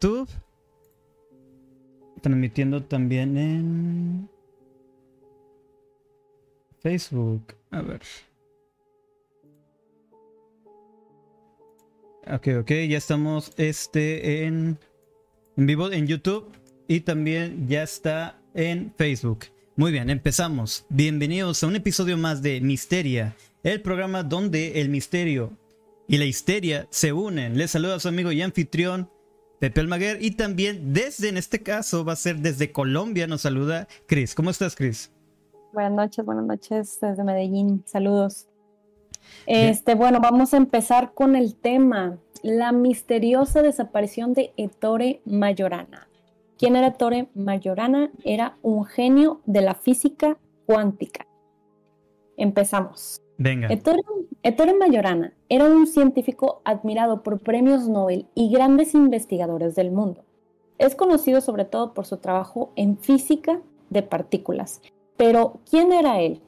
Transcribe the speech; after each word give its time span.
YouTube. 0.00 0.28
Transmitiendo 2.22 2.82
también 2.82 3.36
en 3.36 4.28
Facebook. 6.80 7.54
A 7.70 7.82
ver. 7.82 8.00
Ok, 12.26 12.48
ok, 12.60 12.70
ya 12.88 12.98
estamos 12.98 13.52
este 13.56 14.44
en, 14.44 14.78
en 15.56 15.66
vivo 15.66 15.90
en 15.90 16.06
YouTube 16.06 16.50
y 16.86 17.00
también 17.00 17.68
ya 17.68 17.82
está 17.82 18.38
en 18.54 18.92
Facebook. 18.96 19.46
Muy 19.76 19.92
bien, 19.92 20.10
empezamos. 20.10 20.84
Bienvenidos 20.88 21.62
a 21.62 21.66
un 21.66 21.76
episodio 21.76 22.16
más 22.18 22.42
de 22.42 22.60
Misteria, 22.60 23.34
el 23.62 23.80
programa 23.80 24.22
donde 24.22 24.80
el 24.80 24.90
misterio 24.90 25.52
y 26.06 26.18
la 26.18 26.26
histeria 26.26 26.86
se 26.90 27.12
unen. 27.12 27.56
Les 27.56 27.70
saluda 27.70 27.96
a 27.96 28.00
su 28.00 28.08
amigo 28.08 28.32
y 28.32 28.42
anfitrión 28.42 29.08
Pepe 29.60 29.82
Almaguer 29.82 30.16
y 30.22 30.32
también 30.32 30.94
desde, 30.94 31.28
en 31.28 31.36
este 31.36 31.62
caso, 31.62 32.02
va 32.02 32.14
a 32.14 32.16
ser 32.16 32.38
desde 32.38 32.72
Colombia, 32.72 33.26
nos 33.26 33.42
saluda 33.42 33.88
Cris. 34.06 34.34
¿Cómo 34.34 34.48
estás, 34.48 34.74
Cris? 34.74 35.12
Buenas 35.74 35.92
noches, 35.92 36.24
buenas 36.24 36.46
noches 36.46 36.98
desde 36.98 37.22
Medellín. 37.22 37.82
Saludos. 37.84 38.48
Este, 39.44 39.94
bueno, 39.94 40.18
vamos 40.18 40.54
a 40.54 40.56
empezar 40.56 41.12
con 41.12 41.36
el 41.36 41.54
tema, 41.56 42.16
la 42.42 42.72
misteriosa 42.72 43.60
desaparición 43.60 44.32
de 44.32 44.54
Ettore 44.56 45.20
Majorana. 45.26 46.08
¿Quién 46.58 46.74
era 46.74 46.86
Ettore 46.86 47.28
Majorana? 47.34 48.10
Era 48.24 48.56
un 48.62 48.86
genio 48.86 49.42
de 49.44 49.60
la 49.60 49.74
física 49.74 50.38
cuántica. 50.64 51.26
Empezamos. 52.38 53.20
Venga. 53.42 53.68
Ettore, 54.42 54.74
Majorana 54.74 55.32
era 55.48 55.64
un 55.64 55.86
científico 55.86 56.60
admirado 56.62 57.22
por 57.22 57.40
premios 57.40 57.88
Nobel 57.88 58.26
y 58.34 58.52
grandes 58.52 58.92
investigadores 58.92 59.74
del 59.74 59.90
mundo. 59.90 60.26
Es 60.76 60.94
conocido 60.94 61.40
sobre 61.40 61.64
todo 61.64 61.94
por 61.94 62.04
su 62.04 62.18
trabajo 62.18 62.70
en 62.76 62.98
física 62.98 63.62
de 63.88 64.02
partículas. 64.02 64.82
Pero, 65.16 65.60
¿quién 65.70 65.90
era 65.90 66.20
él? 66.20 66.42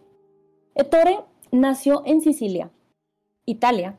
Ettore 0.74 1.20
nació 1.50 2.02
en 2.04 2.20
Sicilia, 2.20 2.70
Italia, 3.46 3.96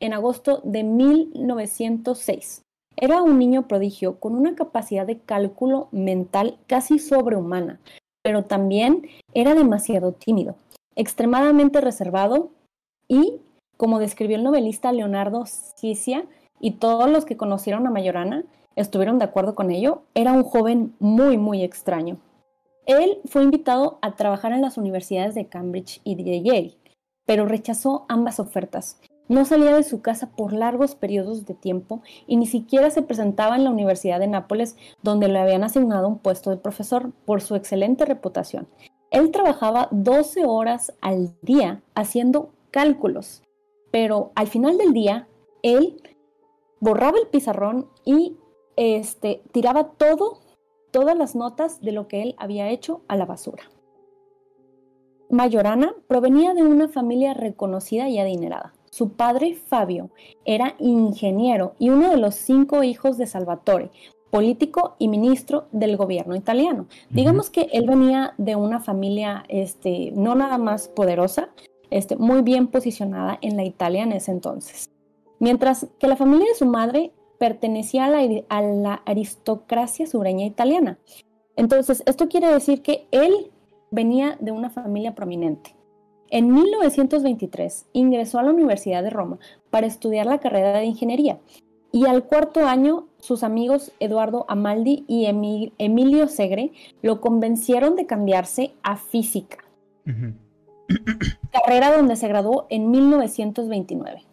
en 0.00 0.14
agosto 0.14 0.62
de 0.64 0.82
1906. 0.82 2.62
Era 2.96 3.20
un 3.20 3.38
niño 3.38 3.68
prodigio 3.68 4.18
con 4.18 4.34
una 4.34 4.54
capacidad 4.54 5.06
de 5.06 5.18
cálculo 5.18 5.88
mental 5.92 6.56
casi 6.68 6.98
sobrehumana, 6.98 7.80
pero 8.22 8.44
también 8.44 9.08
era 9.34 9.54
demasiado 9.54 10.12
tímido 10.12 10.56
extremadamente 10.96 11.80
reservado 11.80 12.50
y, 13.08 13.40
como 13.76 13.98
describió 13.98 14.36
el 14.36 14.44
novelista 14.44 14.92
Leonardo 14.92 15.44
Sciascia 15.46 16.26
y 16.60 16.72
todos 16.72 17.10
los 17.10 17.24
que 17.24 17.36
conocieron 17.36 17.86
a 17.86 17.90
Mayorana 17.90 18.44
estuvieron 18.76 19.18
de 19.18 19.24
acuerdo 19.24 19.54
con 19.54 19.70
ello, 19.70 20.02
era 20.14 20.32
un 20.32 20.42
joven 20.42 20.94
muy, 20.98 21.38
muy 21.38 21.62
extraño. 21.62 22.18
Él 22.86 23.18
fue 23.26 23.42
invitado 23.42 23.98
a 24.02 24.14
trabajar 24.14 24.52
en 24.52 24.62
las 24.62 24.76
universidades 24.76 25.34
de 25.34 25.46
Cambridge 25.46 26.00
y 26.04 26.16
de 26.16 26.42
Yale, 26.42 26.76
pero 27.24 27.46
rechazó 27.46 28.04
ambas 28.08 28.40
ofertas. 28.40 29.00
No 29.26 29.46
salía 29.46 29.74
de 29.74 29.84
su 29.84 30.02
casa 30.02 30.30
por 30.36 30.52
largos 30.52 30.94
periodos 30.94 31.46
de 31.46 31.54
tiempo 31.54 32.02
y 32.26 32.36
ni 32.36 32.46
siquiera 32.46 32.90
se 32.90 33.00
presentaba 33.00 33.56
en 33.56 33.64
la 33.64 33.70
Universidad 33.70 34.20
de 34.20 34.26
Nápoles, 34.26 34.76
donde 35.02 35.28
le 35.28 35.38
habían 35.38 35.64
asignado 35.64 36.08
un 36.08 36.18
puesto 36.18 36.50
de 36.50 36.58
profesor 36.58 37.10
por 37.24 37.40
su 37.40 37.54
excelente 37.54 38.04
reputación. 38.04 38.68
Él 39.14 39.30
trabajaba 39.30 39.86
12 39.92 40.44
horas 40.44 40.92
al 41.00 41.36
día 41.40 41.84
haciendo 41.94 42.50
cálculos, 42.72 43.44
pero 43.92 44.32
al 44.34 44.48
final 44.48 44.76
del 44.76 44.92
día, 44.92 45.28
él 45.62 46.02
borraba 46.80 47.18
el 47.18 47.28
pizarrón 47.28 47.88
y 48.04 48.36
este, 48.74 49.40
tiraba 49.52 49.90
todo, 49.90 50.40
todas 50.90 51.16
las 51.16 51.36
notas 51.36 51.80
de 51.80 51.92
lo 51.92 52.08
que 52.08 52.22
él 52.22 52.34
había 52.38 52.70
hecho 52.70 53.02
a 53.06 53.14
la 53.14 53.24
basura. 53.24 53.70
Mayorana 55.30 55.94
provenía 56.08 56.52
de 56.52 56.64
una 56.64 56.88
familia 56.88 57.34
reconocida 57.34 58.08
y 58.08 58.18
adinerada. 58.18 58.74
Su 58.90 59.10
padre, 59.10 59.54
Fabio, 59.54 60.10
era 60.44 60.74
ingeniero 60.80 61.74
y 61.78 61.90
uno 61.90 62.10
de 62.10 62.16
los 62.16 62.34
cinco 62.34 62.82
hijos 62.82 63.16
de 63.16 63.26
Salvatore, 63.26 63.92
político 64.34 64.96
y 64.98 65.06
ministro 65.06 65.68
del 65.70 65.96
gobierno 65.96 66.34
italiano. 66.34 66.88
Digamos 67.08 67.50
que 67.50 67.68
él 67.72 67.86
venía 67.86 68.34
de 68.36 68.56
una 68.56 68.80
familia 68.80 69.44
este, 69.48 70.10
no 70.16 70.34
nada 70.34 70.58
más 70.58 70.88
poderosa, 70.88 71.50
este, 71.90 72.16
muy 72.16 72.42
bien 72.42 72.66
posicionada 72.66 73.38
en 73.42 73.56
la 73.56 73.62
Italia 73.62 74.02
en 74.02 74.10
ese 74.10 74.32
entonces. 74.32 74.90
Mientras 75.38 75.86
que 76.00 76.08
la 76.08 76.16
familia 76.16 76.48
de 76.48 76.56
su 76.56 76.66
madre 76.66 77.12
pertenecía 77.38 78.06
a 78.06 78.10
la, 78.10 78.42
a 78.48 78.60
la 78.60 78.94
aristocracia 79.06 80.04
sureña 80.04 80.44
italiana. 80.44 80.98
Entonces, 81.54 82.02
esto 82.04 82.28
quiere 82.28 82.52
decir 82.52 82.82
que 82.82 83.06
él 83.12 83.52
venía 83.92 84.36
de 84.40 84.50
una 84.50 84.68
familia 84.68 85.14
prominente. 85.14 85.76
En 86.28 86.52
1923 86.52 87.86
ingresó 87.92 88.40
a 88.40 88.42
la 88.42 88.50
Universidad 88.50 89.04
de 89.04 89.10
Roma 89.10 89.38
para 89.70 89.86
estudiar 89.86 90.26
la 90.26 90.40
carrera 90.40 90.80
de 90.80 90.86
ingeniería 90.86 91.38
y 91.92 92.06
al 92.06 92.24
cuarto 92.24 92.66
año 92.66 93.06
sus 93.24 93.42
amigos 93.42 93.90
Eduardo 94.00 94.44
Amaldi 94.48 95.04
y 95.08 95.24
Emilio 95.24 96.28
Segre 96.28 96.72
lo 97.00 97.22
convencieron 97.22 97.96
de 97.96 98.04
cambiarse 98.04 98.74
a 98.82 98.96
física, 98.96 99.64
carrera 101.50 101.96
donde 101.96 102.16
se 102.16 102.28
graduó 102.28 102.66
en 102.68 102.90
1929. 102.90 104.24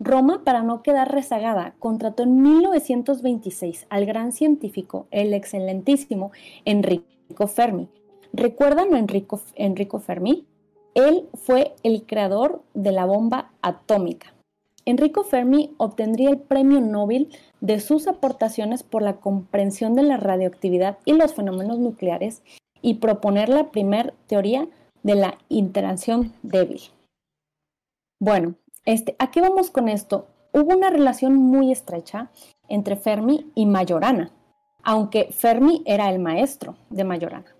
Roma, 0.00 0.42
para 0.44 0.64
no 0.64 0.82
quedar 0.82 1.12
rezagada, 1.12 1.76
contrató 1.78 2.24
en 2.24 2.42
1926 2.42 3.86
al 3.88 4.04
gran 4.04 4.32
científico, 4.32 5.06
el 5.12 5.32
excelentísimo 5.32 6.32
Enrico 6.64 7.46
Fermi. 7.46 7.88
¿Recuerdan 8.32 8.94
a 8.94 8.98
Enrico, 8.98 9.40
Enrico 9.54 10.00
Fermi? 10.00 10.44
Él 10.94 11.28
fue 11.34 11.76
el 11.84 12.04
creador 12.04 12.62
de 12.74 12.90
la 12.90 13.04
bomba 13.04 13.52
atómica. 13.62 14.34
Enrico 14.84 15.22
Fermi 15.22 15.74
obtendría 15.76 16.30
el 16.30 16.38
premio 16.38 16.80
Nobel 16.80 17.28
de 17.60 17.80
sus 17.80 18.06
aportaciones 18.06 18.82
por 18.82 19.02
la 19.02 19.16
comprensión 19.16 19.94
de 19.94 20.02
la 20.02 20.16
radioactividad 20.16 20.98
y 21.04 21.12
los 21.12 21.34
fenómenos 21.34 21.78
nucleares 21.78 22.42
y 22.82 22.94
proponer 22.94 23.48
la 23.48 23.70
primera 23.70 24.12
teoría 24.26 24.68
de 25.02 25.14
la 25.14 25.38
interacción 25.48 26.32
débil. 26.42 26.80
Bueno, 28.20 28.54
este, 28.84 29.16
¿a 29.18 29.30
qué 29.30 29.40
vamos 29.40 29.70
con 29.70 29.88
esto? 29.88 30.26
Hubo 30.52 30.76
una 30.76 30.90
relación 30.90 31.34
muy 31.34 31.72
estrecha 31.72 32.30
entre 32.68 32.96
Fermi 32.96 33.50
y 33.54 33.66
Majorana, 33.66 34.32
aunque 34.82 35.28
Fermi 35.30 35.82
era 35.86 36.10
el 36.10 36.18
maestro 36.18 36.76
de 36.90 37.04
Majorana. 37.04 37.54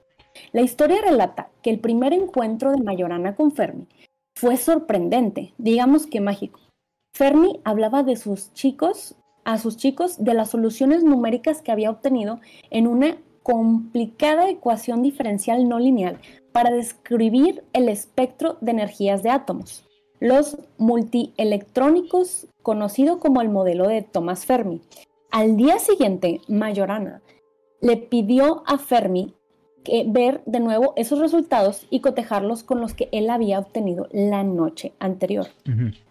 La 0.53 0.63
historia 0.63 1.01
relata 1.03 1.51
que 1.63 1.71
el 1.71 1.81
primer 1.81 2.13
encuentro 2.13 2.71
de 2.71 2.83
Majorana 2.83 3.35
con 3.35 3.53
Fermi 3.53 3.87
fue 4.35 4.57
sorprendente, 4.57 5.53
digamos 5.59 6.07
que 6.07 6.21
mágico. 6.21 6.61
Fermi 7.13 7.61
hablaba 7.65 8.03
de 8.03 8.17
sus 8.17 8.53
chicos, 8.53 9.17
a 9.49 9.57
sus 9.57 9.79
chicos 9.79 10.23
de 10.23 10.35
las 10.35 10.51
soluciones 10.51 11.03
numéricas 11.05 11.63
que 11.63 11.73
había 11.73 11.89
obtenido 11.89 12.39
en 12.69 12.87
una 12.87 13.17
complicada 13.43 14.51
ecuación 14.51 15.03
diferencial 15.03 15.71
no 15.71 15.79
lineal 15.79 16.19
para 16.53 16.71
describir 16.71 17.65
el 17.73 17.89
espectro 17.89 18.59
de 18.61 18.73
energías 18.73 19.23
de 19.23 19.31
átomos. 19.31 19.87
Los 20.21 20.59
multielectrónicos, 20.77 22.47
conocido 22.63 23.21
como 23.21 23.41
el 23.41 23.49
modelo 23.49 23.89
de 23.89 24.03
Thomas 24.03 24.45
Fermi. 24.45 24.83
Al 25.31 25.57
día 25.57 25.79
siguiente, 25.79 26.43
Majorana 26.47 27.23
le 27.81 27.97
pidió 27.97 28.63
a 28.67 28.77
Fermi 28.77 29.35
ver 30.07 30.43
de 30.47 30.61
nuevo 30.61 30.93
esos 30.97 31.19
resultados 31.19 31.87
y 31.91 32.01
cotejarlos 32.01 32.63
con 32.63 32.81
los 32.81 32.95
que 32.95 33.09
él 33.13 33.31
había 33.31 33.59
obtenido 33.59 34.09
la 34.11 34.45
noche 34.45 34.93
anterior. 34.99 35.47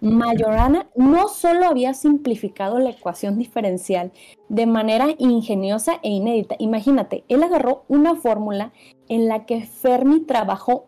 Majorana 0.01 0.89
no 0.95 1.27
solo 1.27 1.65
había 1.65 1.93
simplificado 1.93 2.79
la 2.79 2.89
ecuación 2.89 3.37
diferencial 3.37 4.11
de 4.49 4.65
manera 4.65 5.07
ingeniosa 5.17 5.99
e 6.03 6.09
inédita, 6.09 6.55
imagínate, 6.59 7.23
él 7.27 7.43
agarró 7.43 7.83
una 7.87 8.15
fórmula 8.15 8.71
en 9.09 9.27
la 9.27 9.45
que 9.45 9.61
Fermi 9.61 10.21
trabajó 10.21 10.87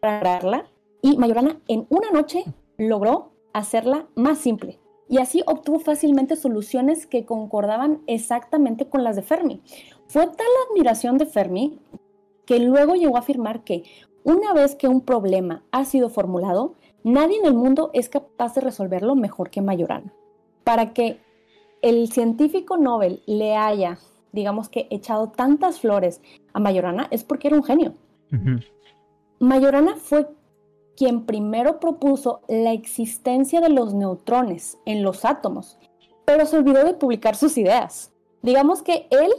para 0.00 0.68
y 1.00 1.16
Majorana 1.16 1.60
en 1.68 1.86
una 1.88 2.10
noche 2.10 2.44
logró 2.76 3.32
hacerla 3.52 4.06
más 4.14 4.38
simple 4.38 4.78
y 5.08 5.18
así 5.18 5.42
obtuvo 5.46 5.78
fácilmente 5.78 6.36
soluciones 6.36 7.06
que 7.06 7.24
concordaban 7.24 8.02
exactamente 8.06 8.88
con 8.88 9.04
las 9.04 9.16
de 9.16 9.22
Fermi. 9.22 9.60
Fue 10.06 10.26
tal 10.26 10.36
la 10.36 10.70
admiración 10.70 11.18
de 11.18 11.26
Fermi 11.26 11.78
que 12.46 12.58
luego 12.58 12.94
llegó 12.94 13.16
a 13.16 13.20
afirmar 13.20 13.62
que 13.62 13.84
una 14.24 14.52
vez 14.52 14.74
que 14.74 14.88
un 14.88 15.00
problema 15.00 15.62
ha 15.70 15.84
sido 15.84 16.10
formulado, 16.10 16.74
nadie 17.04 17.38
en 17.38 17.46
el 17.46 17.54
mundo 17.54 17.90
es 17.94 18.08
capaz 18.08 18.54
de 18.54 18.60
resolverlo 18.60 19.14
mejor 19.14 19.50
que 19.50 19.62
Majorana. 19.62 20.12
Para 20.64 20.92
que 20.92 21.20
el 21.82 22.10
científico 22.10 22.76
Nobel 22.76 23.22
le 23.26 23.56
haya, 23.56 23.98
digamos 24.32 24.68
que, 24.68 24.86
echado 24.90 25.28
tantas 25.28 25.80
flores 25.80 26.20
a 26.52 26.60
Majorana 26.60 27.08
es 27.10 27.24
porque 27.24 27.48
era 27.48 27.56
un 27.56 27.64
genio. 27.64 27.94
Majorana 29.38 29.94
fue 29.96 30.26
quien 30.98 31.26
primero 31.26 31.78
propuso 31.78 32.40
la 32.48 32.72
existencia 32.72 33.60
de 33.60 33.68
los 33.68 33.94
neutrones 33.94 34.78
en 34.84 35.04
los 35.04 35.24
átomos, 35.24 35.78
pero 36.24 36.44
se 36.44 36.56
olvidó 36.56 36.84
de 36.84 36.94
publicar 36.94 37.36
sus 37.36 37.56
ideas. 37.56 38.10
Digamos 38.42 38.82
que 38.82 39.06
él 39.10 39.30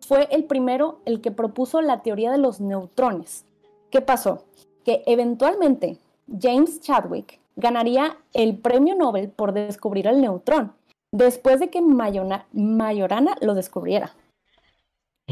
fue 0.00 0.26
el 0.30 0.44
primero 0.44 1.00
el 1.04 1.20
que 1.20 1.30
propuso 1.30 1.82
la 1.82 2.00
teoría 2.00 2.32
de 2.32 2.38
los 2.38 2.62
neutrones. 2.62 3.44
¿Qué 3.90 4.00
pasó? 4.00 4.44
Que 4.86 5.02
eventualmente 5.04 5.98
James 6.40 6.80
Chadwick 6.80 7.38
ganaría 7.56 8.16
el 8.32 8.56
premio 8.56 8.94
Nobel 8.94 9.28
por 9.28 9.52
descubrir 9.52 10.06
el 10.06 10.22
neutrón, 10.22 10.72
después 11.12 11.60
de 11.60 11.68
que 11.68 11.82
Majorana 11.82 13.36
lo 13.42 13.52
descubriera. 13.52 14.14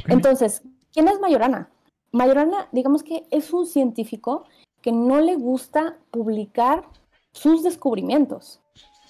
Entonces, 0.09 0.63
¿quién 0.93 1.09
es 1.09 1.19
Majorana? 1.21 1.71
Majorana, 2.13 2.69
digamos 2.71 3.03
que 3.03 3.25
es 3.31 3.51
un 3.55 3.65
científico 3.65 4.45
que 4.83 4.93
no 4.93 5.21
le 5.21 5.37
gusta 5.37 5.99
publicar 6.11 6.85
sus 7.33 7.63
descubrimientos. 7.63 8.61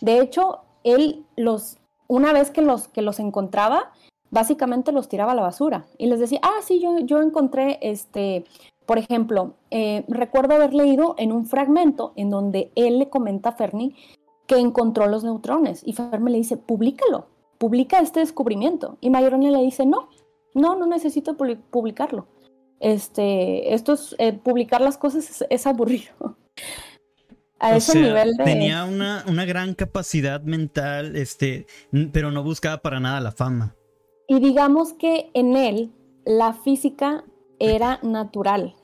De 0.01 0.21
hecho, 0.21 0.61
él 0.85 1.25
los, 1.37 1.79
una 2.09 2.33
vez 2.33 2.51
que 2.51 2.63
los, 2.63 2.89
que 2.89 3.03
los 3.03 3.19
encontraba, 3.19 3.93
básicamente 4.31 4.93
los 4.93 5.09
tiraba 5.09 5.33
a 5.33 5.35
la 5.35 5.43
basura 5.43 5.87
y 5.99 6.07
les 6.07 6.21
decía, 6.21 6.41
ah, 6.43 6.61
sí, 6.63 6.81
yo, 6.81 6.99
yo 7.01 7.21
encontré, 7.21 7.79
este, 7.83 8.45
por 8.87 8.99
ejemplo, 8.99 9.55
eh, 9.71 10.05
recuerdo 10.09 10.55
haber 10.55 10.75
leído 10.75 11.15
en 11.19 11.33
un 11.33 11.47
fragmento 11.47 12.13
en 12.17 12.31
donde 12.31 12.73
él 12.75 12.99
le 12.99 13.09
comenta 13.09 13.51
a 13.51 13.57
Fermi 13.57 13.95
que 14.47 14.57
encontró 14.57 15.07
los 15.07 15.23
neutrones 15.25 15.83
y 15.85 15.93
Fermi 15.93 16.33
le 16.33 16.39
dice, 16.39 16.57
públicalo, 16.57 17.27
publica 17.59 18.01
este 18.01 18.21
descubrimiento. 18.21 18.97
Y 19.01 19.11
Majorana 19.11 19.51
le 19.51 19.63
dice, 19.63 19.87
no, 19.87 20.09
no, 20.55 20.75
no 20.75 20.87
necesito 20.87 21.37
publicarlo 21.37 22.27
este, 22.81 23.75
esto 23.75 23.93
es, 23.93 24.17
eh, 24.19 24.33
publicar 24.33 24.81
las 24.81 24.99
cosas 24.99 25.45
es, 25.49 25.67
aburrido. 25.67 26.37
A 27.59 27.77
ese 27.77 28.01
nivel 28.01 28.33
de... 28.37 28.45
Tenía 28.45 28.85
una, 28.85 29.23
una, 29.29 29.45
gran 29.45 29.75
capacidad 29.75 30.41
mental, 30.41 31.15
este, 31.15 31.67
pero 32.11 32.31
no 32.31 32.43
buscaba 32.43 32.79
para 32.79 33.01
nada 33.01 33.21
la 33.21 33.33
fama. 33.33 33.77
Y 34.27 34.41
digamos 34.41 34.95
que 34.95 35.31
en 35.35 35.57
él 35.57 35.93
la 36.25 36.55
física 36.55 37.25
era 37.59 37.99
natural. 38.03 38.75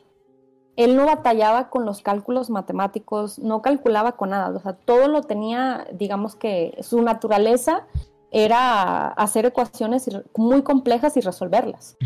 Él 0.77 0.95
no 0.95 1.07
batallaba 1.07 1.71
con 1.71 1.87
los 1.87 2.03
cálculos 2.03 2.51
matemáticos, 2.51 3.39
no 3.39 3.63
calculaba 3.63 4.13
con 4.13 4.31
nada, 4.31 4.55
o 4.55 4.61
sea, 4.61 4.75
todo 4.75 5.09
lo 5.09 5.23
tenía, 5.23 5.87
digamos 5.95 6.37
que 6.37 6.77
su 6.83 7.01
naturaleza 7.01 7.87
era 8.31 9.09
hacer 9.09 9.47
ecuaciones 9.47 10.07
muy 10.35 10.63
complejas 10.63 11.17
y 11.17 11.21
resolverlas. 11.21 11.97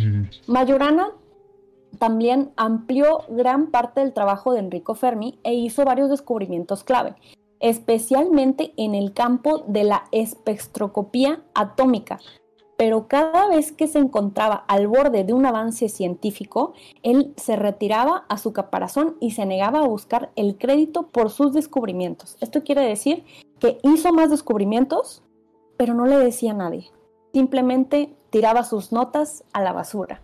Mayorana 0.47 1.09
también 2.01 2.51
amplió 2.57 3.25
gran 3.29 3.67
parte 3.71 4.01
del 4.01 4.15
trabajo 4.15 4.55
de 4.55 4.61
Enrico 4.61 4.95
Fermi 4.95 5.39
e 5.45 5.53
hizo 5.53 5.85
varios 5.85 6.09
descubrimientos 6.09 6.83
clave, 6.83 7.15
especialmente 7.61 8.73
en 8.79 8.95
el 8.95 9.13
campo 9.13 9.65
de 9.69 9.85
la 9.85 10.05
espectroscopía 10.11 11.43
atómica. 11.55 12.19
Pero 12.79 13.07
cada 13.07 13.49
vez 13.49 13.71
que 13.71 13.87
se 13.87 13.99
encontraba 13.99 14.65
al 14.67 14.89
borde 14.89 15.25
de 15.25 15.35
un 15.35 15.45
avance 15.45 15.91
científico, 15.91 16.73
él 17.03 17.35
se 17.37 17.55
retiraba 17.57 18.25
a 18.31 18.39
su 18.39 18.55
caparazón 18.55 19.17
y 19.21 19.33
se 19.33 19.45
negaba 19.45 19.81
a 19.81 19.87
buscar 19.87 20.31
el 20.37 20.57
crédito 20.57 21.09
por 21.09 21.29
sus 21.29 21.53
descubrimientos. 21.53 22.39
Esto 22.41 22.65
quiere 22.65 22.81
decir 22.81 23.25
que 23.59 23.79
hizo 23.83 24.11
más 24.15 24.31
descubrimientos, 24.31 25.23
pero 25.77 25.93
no 25.93 26.07
le 26.07 26.17
decía 26.17 26.53
a 26.53 26.55
nadie. 26.55 26.91
Simplemente 27.35 28.17
tiraba 28.31 28.65
sus 28.65 28.91
notas 28.91 29.45
a 29.53 29.61
la 29.61 29.75
basura. 29.75 30.23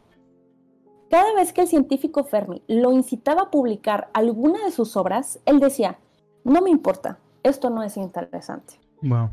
Cada 1.11 1.35
vez 1.35 1.53
que 1.53 1.63
el 1.63 1.69
científico 1.69 2.25
Fermi 2.25 2.63
lo 2.67 2.93
incitaba 2.93 3.43
a 3.43 3.51
publicar 3.51 4.11
alguna 4.13 4.65
de 4.65 4.73
sus 4.73 4.97
obras, 4.97 5.39
él 5.47 5.61
decía, 5.61 5.99
no 6.45 6.61
me 6.63 6.71
importa, 6.71 7.19
esto 7.43 7.71
no 7.71 7.83
es 7.83 7.97
interesante. 7.97 8.75
Wow. 9.03 9.31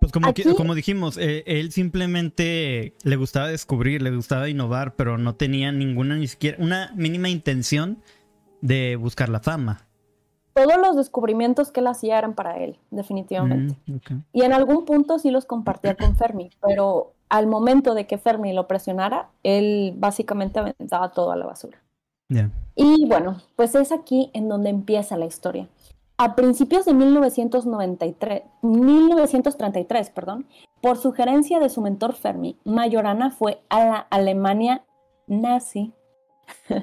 Pues 0.00 0.12
como, 0.12 0.32
como 0.56 0.74
dijimos, 0.74 1.18
eh, 1.18 1.44
él 1.46 1.72
simplemente 1.72 2.94
le 3.04 3.16
gustaba 3.16 3.48
descubrir, 3.48 4.00
le 4.00 4.10
gustaba 4.10 4.48
innovar, 4.48 4.96
pero 4.96 5.18
no 5.18 5.34
tenía 5.34 5.72
ninguna, 5.72 6.16
ni 6.16 6.26
siquiera 6.26 6.56
una 6.58 6.92
mínima 6.96 7.28
intención 7.28 8.02
de 8.62 8.96
buscar 8.96 9.28
la 9.28 9.40
fama. 9.40 9.86
Todos 10.54 10.78
los 10.78 10.96
descubrimientos 10.96 11.70
que 11.70 11.80
él 11.80 11.86
hacía 11.86 12.18
eran 12.18 12.34
para 12.34 12.58
él, 12.58 12.78
definitivamente. 12.90 13.76
Mm, 13.86 14.22
y 14.32 14.42
en 14.42 14.52
algún 14.52 14.84
punto 14.84 15.18
sí 15.18 15.30
los 15.30 15.44
compartía 15.44 15.94
con 15.94 16.16
Fermi, 16.16 16.50
pero 16.66 17.14
al 17.30 17.46
momento 17.46 17.94
de 17.94 18.06
que 18.06 18.18
Fermi 18.18 18.52
lo 18.52 18.66
presionara, 18.66 19.30
él 19.42 19.94
básicamente 19.96 20.58
aventaba 20.58 21.12
todo 21.12 21.32
a 21.32 21.36
la 21.36 21.46
basura. 21.46 21.78
Y 22.76 23.06
bueno, 23.06 23.38
pues 23.56 23.74
es 23.74 23.90
aquí 23.90 24.30
en 24.34 24.48
donde 24.48 24.70
empieza 24.70 25.16
la 25.16 25.26
historia. 25.26 25.68
A 26.16 26.36
principios 26.36 26.84
de 26.84 26.92
1993, 26.92 28.42
1933, 28.62 30.10
perdón, 30.10 30.46
por 30.80 30.98
sugerencia 30.98 31.58
de 31.60 31.70
su 31.70 31.80
mentor 31.80 32.14
Fermi, 32.14 32.58
Majorana 32.64 33.30
fue 33.30 33.62
a 33.68 33.84
la 33.84 33.96
Alemania 34.10 34.84
nazi 35.26 35.92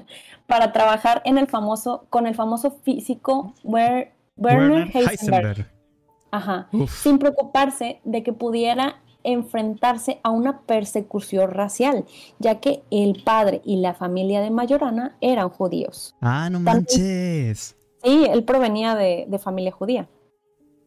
para 0.47 0.71
trabajar 0.71 1.21
en 1.23 1.37
el 1.37 1.47
famoso, 1.47 2.07
con 2.09 2.25
el 2.25 2.35
famoso 2.35 2.71
físico 2.83 3.53
Werner, 3.63 4.11
Heisenberg. 4.93 5.69
Ajá, 6.31 6.67
sin 6.87 7.19
preocuparse 7.19 8.01
de 8.03 8.23
que 8.23 8.33
pudiera 8.33 9.01
enfrentarse 9.23 10.19
a 10.23 10.31
una 10.31 10.61
persecución 10.61 11.51
racial, 11.51 12.05
ya 12.39 12.59
que 12.59 12.83
el 12.91 13.23
padre 13.23 13.61
y 13.65 13.77
la 13.77 13.93
familia 13.93 14.41
de 14.41 14.51
Mayorana 14.51 15.17
eran 15.21 15.49
judíos. 15.49 16.15
Ah, 16.21 16.49
no 16.49 16.59
manches. 16.59 17.75
Sí, 18.03 18.25
él 18.29 18.43
provenía 18.43 18.95
de, 18.95 19.39
familia 19.39 19.71
judía. 19.71 20.07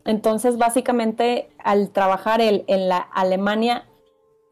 Entonces, 0.04 0.56
básicamente, 0.56 1.50
al 1.58 1.90
trabajar 1.90 2.40
él 2.40 2.64
en 2.66 2.88
la 2.88 2.98
Alemania 2.98 3.86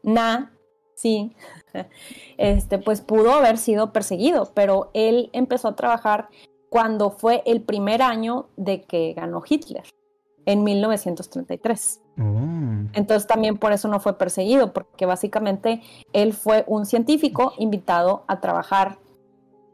na, 0.03 0.53
sí, 0.93 1.35
este, 2.37 2.77
pues 2.77 3.01
pudo 3.01 3.33
haber 3.33 3.57
sido 3.57 3.91
perseguido, 3.91 4.51
pero 4.53 4.91
él 4.93 5.29
empezó 5.33 5.69
a 5.69 5.75
trabajar 5.75 6.29
cuando 6.69 7.09
fue 7.09 7.41
el 7.45 7.61
primer 7.61 8.01
año 8.01 8.47
de 8.55 8.83
que 8.83 9.13
ganó 9.13 9.41
Hitler, 9.47 9.83
en 10.45 10.63
1933. 10.63 12.01
Entonces 12.93 13.27
también 13.27 13.57
por 13.57 13.71
eso 13.71 13.87
no 13.87 13.99
fue 13.99 14.17
perseguido, 14.17 14.73
porque 14.73 15.05
básicamente 15.05 15.81
él 16.11 16.33
fue 16.33 16.65
un 16.67 16.85
científico 16.85 17.53
invitado 17.57 18.23
a 18.27 18.41
trabajar 18.41 18.97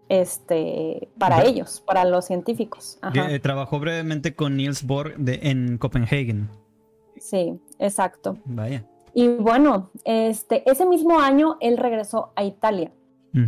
este, 0.09 1.09
para 1.18 1.44
ellos, 1.44 1.81
para 1.86 2.06
los 2.06 2.25
científicos. 2.25 3.00
Eh, 3.13 3.39
trabajó 3.39 3.80
brevemente 3.80 4.36
con 4.36 4.57
Niels 4.57 4.86
Bohr 4.86 5.15
en 5.18 5.77
Copenhagen. 5.80 6.50
Sí, 7.18 7.59
exacto. 7.80 8.38
Vaya. 8.45 8.85
Y 9.14 9.28
bueno, 9.30 9.90
este, 10.04 10.69
ese 10.69 10.85
mismo 10.85 11.19
año 11.19 11.57
él 11.61 11.78
regresó 11.78 12.31
a 12.35 12.44
Italia 12.44 12.92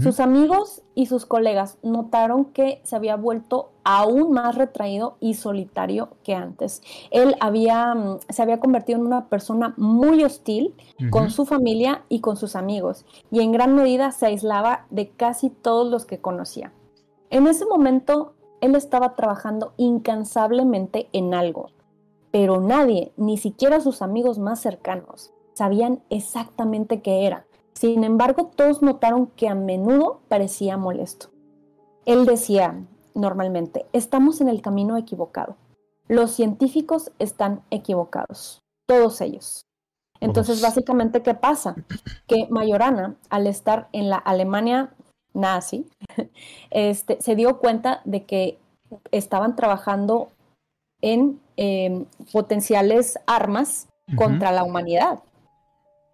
sus 0.01 0.19
amigos 0.19 0.83
y 0.95 1.05
sus 1.05 1.25
colegas 1.25 1.77
notaron 1.81 2.45
que 2.45 2.81
se 2.83 2.97
había 2.97 3.15
vuelto 3.15 3.71
aún 3.85 4.33
más 4.33 4.55
retraído 4.55 5.15
y 5.21 5.35
solitario 5.35 6.09
que 6.23 6.35
antes. 6.35 6.81
Él 7.09 7.35
había, 7.39 7.95
mm, 7.95 8.19
se 8.27 8.41
había 8.41 8.59
convertido 8.59 8.99
en 8.99 9.05
una 9.05 9.29
persona 9.29 9.73
muy 9.77 10.25
hostil 10.25 10.75
con 11.09 11.29
su 11.29 11.45
familia 11.45 12.03
y 12.09 12.19
con 12.19 12.35
sus 12.35 12.57
amigos, 12.57 13.05
y 13.31 13.39
en 13.39 13.53
gran 13.53 13.75
medida 13.75 14.11
se 14.11 14.25
aislaba 14.25 14.87
de 14.89 15.09
casi 15.09 15.49
todos 15.49 15.89
los 15.89 16.05
que 16.05 16.19
conocía. 16.19 16.73
En 17.29 17.47
ese 17.47 17.65
momento, 17.65 18.33
él 18.59 18.75
estaba 18.75 19.15
trabajando 19.15 19.73
incansablemente 19.77 21.07
en 21.13 21.33
algo, 21.33 21.69
pero 22.31 22.59
nadie, 22.59 23.13
ni 23.15 23.37
siquiera 23.37 23.79
sus 23.79 24.01
amigos 24.01 24.37
más 24.37 24.59
cercanos, 24.59 25.31
sabían 25.53 26.03
exactamente 26.09 27.01
qué 27.01 27.25
era. 27.25 27.46
Sin 27.77 28.03
embargo, 28.03 28.49
todos 28.55 28.81
notaron 28.81 29.27
que 29.27 29.47
a 29.47 29.53
menudo 29.53 30.21
parecía 30.29 30.77
molesto. 30.77 31.27
Él 32.07 32.25
decía 32.25 32.83
normalmente, 33.13 33.85
estamos 33.93 34.41
en 34.41 34.49
el 34.49 34.63
camino 34.63 34.97
equivocado. 34.97 35.57
Los 36.07 36.31
científicos 36.31 37.11
están 37.19 37.61
equivocados, 37.69 38.63
todos 38.87 39.21
ellos. 39.21 39.61
Entonces, 40.19 40.59
básicamente, 40.59 41.21
¿qué 41.21 41.35
pasa? 41.35 41.75
Que 42.25 42.47
Mayorana, 42.49 43.15
al 43.29 43.45
estar 43.45 43.89
en 43.91 44.09
la 44.09 44.17
Alemania 44.17 44.95
nazi, 45.35 45.87
este, 46.71 47.21
se 47.21 47.35
dio 47.35 47.59
cuenta 47.59 48.01
de 48.05 48.25
que 48.25 48.57
estaban 49.11 49.55
trabajando 49.55 50.29
en 51.01 51.39
em, 51.57 52.05
potenciales 52.33 53.19
armas 53.27 53.87
contra 54.15 54.51
la 54.51 54.63
humanidad. 54.63 55.19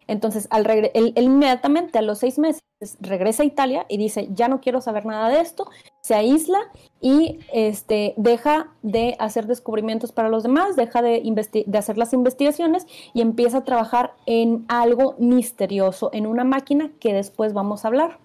Entonces, 0.08 0.48
al 0.50 0.70
él, 0.70 1.14
inmediatamente 1.16 1.98
a 1.98 2.02
los 2.02 2.20
seis 2.20 2.38
meses 2.40 2.64
regresa 3.00 3.44
a 3.44 3.46
Italia 3.46 3.86
y 3.90 3.98
dice, 3.98 4.28
ya 4.32 4.48
no 4.48 4.60
quiero 4.60 4.82
saber 4.82 5.06
nada 5.06 5.30
de 5.30 5.40
esto, 5.40 5.70
se 6.02 6.16
aísla 6.16 6.60
y 7.02 7.40
este, 7.54 8.14
deja 8.18 8.74
de 8.82 9.16
hacer 9.20 9.48
descubrimientos 9.48 10.12
para 10.12 10.30
los 10.30 10.44
demás, 10.44 10.76
deja 10.76 11.02
de, 11.02 11.22
de 11.66 11.78
hacer 11.78 11.98
las 11.98 12.14
investigaciones 12.14 12.86
y 13.14 13.22
empieza 13.22 13.60
a 13.60 13.64
trabajar 13.64 14.14
en 14.26 14.66
algo 14.68 15.16
misterioso, 15.20 16.10
en 16.14 16.28
una 16.28 16.44
máquina 16.44 16.92
que 17.00 17.14
después 17.14 17.54
vamos 17.54 17.86
a 17.86 17.88
hablar. 17.88 18.20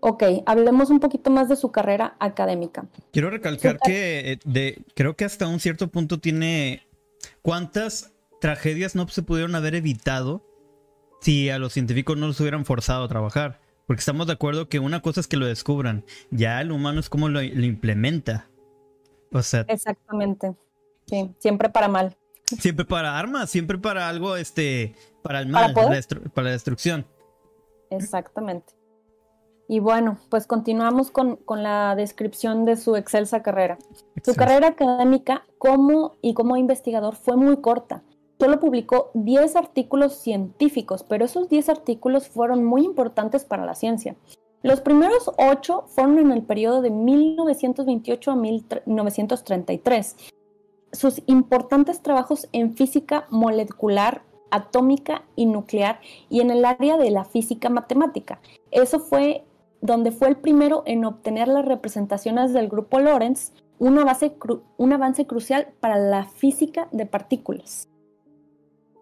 Ok, 0.00 0.22
hablemos 0.44 0.90
un 0.90 1.00
poquito 1.00 1.30
más 1.30 1.48
de 1.48 1.56
su 1.56 1.72
carrera 1.72 2.16
académica. 2.20 2.86
Quiero 3.12 3.30
recalcar 3.30 3.78
que 3.78 4.32
eh, 4.32 4.38
de, 4.44 4.84
creo 4.94 5.16
que 5.16 5.24
hasta 5.24 5.48
un 5.48 5.58
cierto 5.58 5.88
punto 5.88 6.20
tiene 6.20 6.86
cuántas 7.42 8.12
tragedias 8.40 8.94
no 8.94 9.08
se 9.08 9.22
pudieron 9.22 9.54
haber 9.54 9.74
evitado 9.74 10.44
si 11.20 11.50
a 11.50 11.58
los 11.58 11.72
científicos 11.72 12.16
no 12.16 12.26
los 12.26 12.40
hubieran 12.40 12.64
forzado 12.64 13.04
a 13.04 13.08
trabajar. 13.08 13.60
Porque 13.86 14.00
estamos 14.00 14.26
de 14.26 14.32
acuerdo 14.32 14.68
que 14.68 14.80
una 14.80 15.00
cosa 15.00 15.20
es 15.20 15.28
que 15.28 15.36
lo 15.36 15.46
descubran, 15.46 16.04
ya 16.30 16.60
el 16.60 16.72
humano 16.72 16.98
es 16.98 17.08
como 17.08 17.28
lo, 17.28 17.40
implementa. 17.42 18.48
O 19.32 19.42
sea. 19.42 19.64
Exactamente. 19.68 20.54
Sí, 21.06 21.34
siempre 21.38 21.68
para 21.68 21.88
mal. 21.88 22.16
Siempre 22.44 22.84
para 22.84 23.18
armas, 23.18 23.50
siempre 23.50 23.78
para 23.78 24.08
algo, 24.08 24.36
este, 24.36 24.94
para 25.22 25.40
el 25.40 25.48
mal, 25.48 25.72
para, 25.72 25.88
la, 25.90 26.50
destrucción. 26.50 27.06
Exactamente. 27.90 28.74
Y 29.68 29.80
bueno, 29.80 30.18
pues 30.30 30.46
continuamos 30.46 31.10
con, 31.10 31.40
la 31.48 31.96
descripción 31.96 32.64
de 32.64 32.76
su 32.76 32.94
excelsa 32.96 33.42
carrera. 33.42 33.78
Su 34.24 34.34
carrera 34.34 34.68
académica 34.68 35.44
como 35.58 36.16
y 36.22 36.34
como 36.34 36.56
investigador 36.56 37.16
fue 37.16 37.36
muy 37.36 37.60
corta 37.60 38.04
solo 38.38 38.60
publicó 38.60 39.10
10 39.14 39.56
artículos 39.56 40.14
científicos, 40.14 41.04
pero 41.08 41.24
esos 41.24 41.48
10 41.48 41.68
artículos 41.68 42.28
fueron 42.28 42.64
muy 42.64 42.84
importantes 42.84 43.44
para 43.44 43.64
la 43.64 43.74
ciencia. 43.74 44.16
Los 44.62 44.80
primeros 44.80 45.30
8 45.38 45.84
fueron 45.86 46.18
en 46.18 46.32
el 46.32 46.42
periodo 46.42 46.82
de 46.82 46.90
1928 46.90 48.30
a 48.30 48.36
1933. 48.36 50.16
Sus 50.92 51.22
importantes 51.26 52.00
trabajos 52.00 52.48
en 52.52 52.74
física 52.74 53.26
molecular, 53.30 54.22
atómica 54.50 55.24
y 55.36 55.46
nuclear 55.46 56.00
y 56.28 56.40
en 56.40 56.50
el 56.50 56.64
área 56.64 56.96
de 56.96 57.10
la 57.10 57.24
física 57.24 57.68
matemática. 57.68 58.40
Eso 58.70 58.98
fue 59.00 59.44
donde 59.80 60.10
fue 60.10 60.28
el 60.28 60.36
primero 60.36 60.82
en 60.86 61.04
obtener 61.04 61.48
las 61.48 61.64
representaciones 61.64 62.52
del 62.52 62.68
grupo 62.68 62.98
Lorentz, 62.98 63.52
un 63.78 63.98
avance 63.98 65.26
crucial 65.26 65.68
para 65.80 65.98
la 65.98 66.24
física 66.24 66.88
de 66.92 67.06
partículas. 67.06 67.88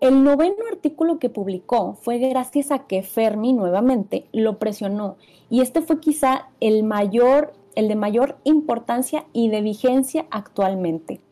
El 0.05 0.23
noveno 0.23 0.67
artículo 0.71 1.19
que 1.19 1.31
publicó 1.31 1.95
fue 1.95 2.19
gracias 2.19 2.71
a 2.71 2.81
que 2.81 3.03
Fermi 3.03 3.55
nuevamente 3.55 4.27
lo 4.35 4.59
presionó 4.59 5.17
y 5.49 5.63
este 5.63 5.81
fue 5.81 5.99
quizá 5.99 6.51
el 6.61 6.83
mayor, 6.83 7.55
el 7.75 7.89
de 7.89 7.97
mayor 7.97 8.37
importancia 8.45 9.25
y 9.33 9.49
de 9.49 9.63
vigencia 9.63 10.27
actualmente. 10.31 11.23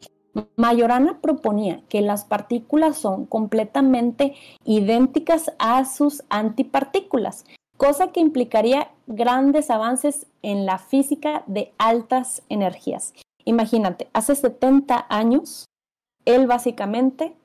Majorana 0.56 1.20
proponía 1.20 1.82
que 1.90 2.00
las 2.00 2.24
partículas 2.24 2.96
son 2.96 3.26
completamente 3.26 4.32
idénticas 4.64 5.52
a 5.58 5.84
sus 5.84 6.24
antipartículas, 6.30 7.44
cosa 7.76 8.10
que 8.10 8.20
implicaría 8.20 8.90
grandes 9.06 9.68
avances 9.68 10.28
en 10.40 10.64
la 10.64 10.78
física 10.78 11.44
de 11.46 11.74
altas 11.76 12.42
energías. 12.48 13.12
Imagínate, 13.44 14.08
hace 14.14 14.34
70 14.34 15.04
años, 15.10 15.66
él 16.24 16.46
básicamente 16.46 17.36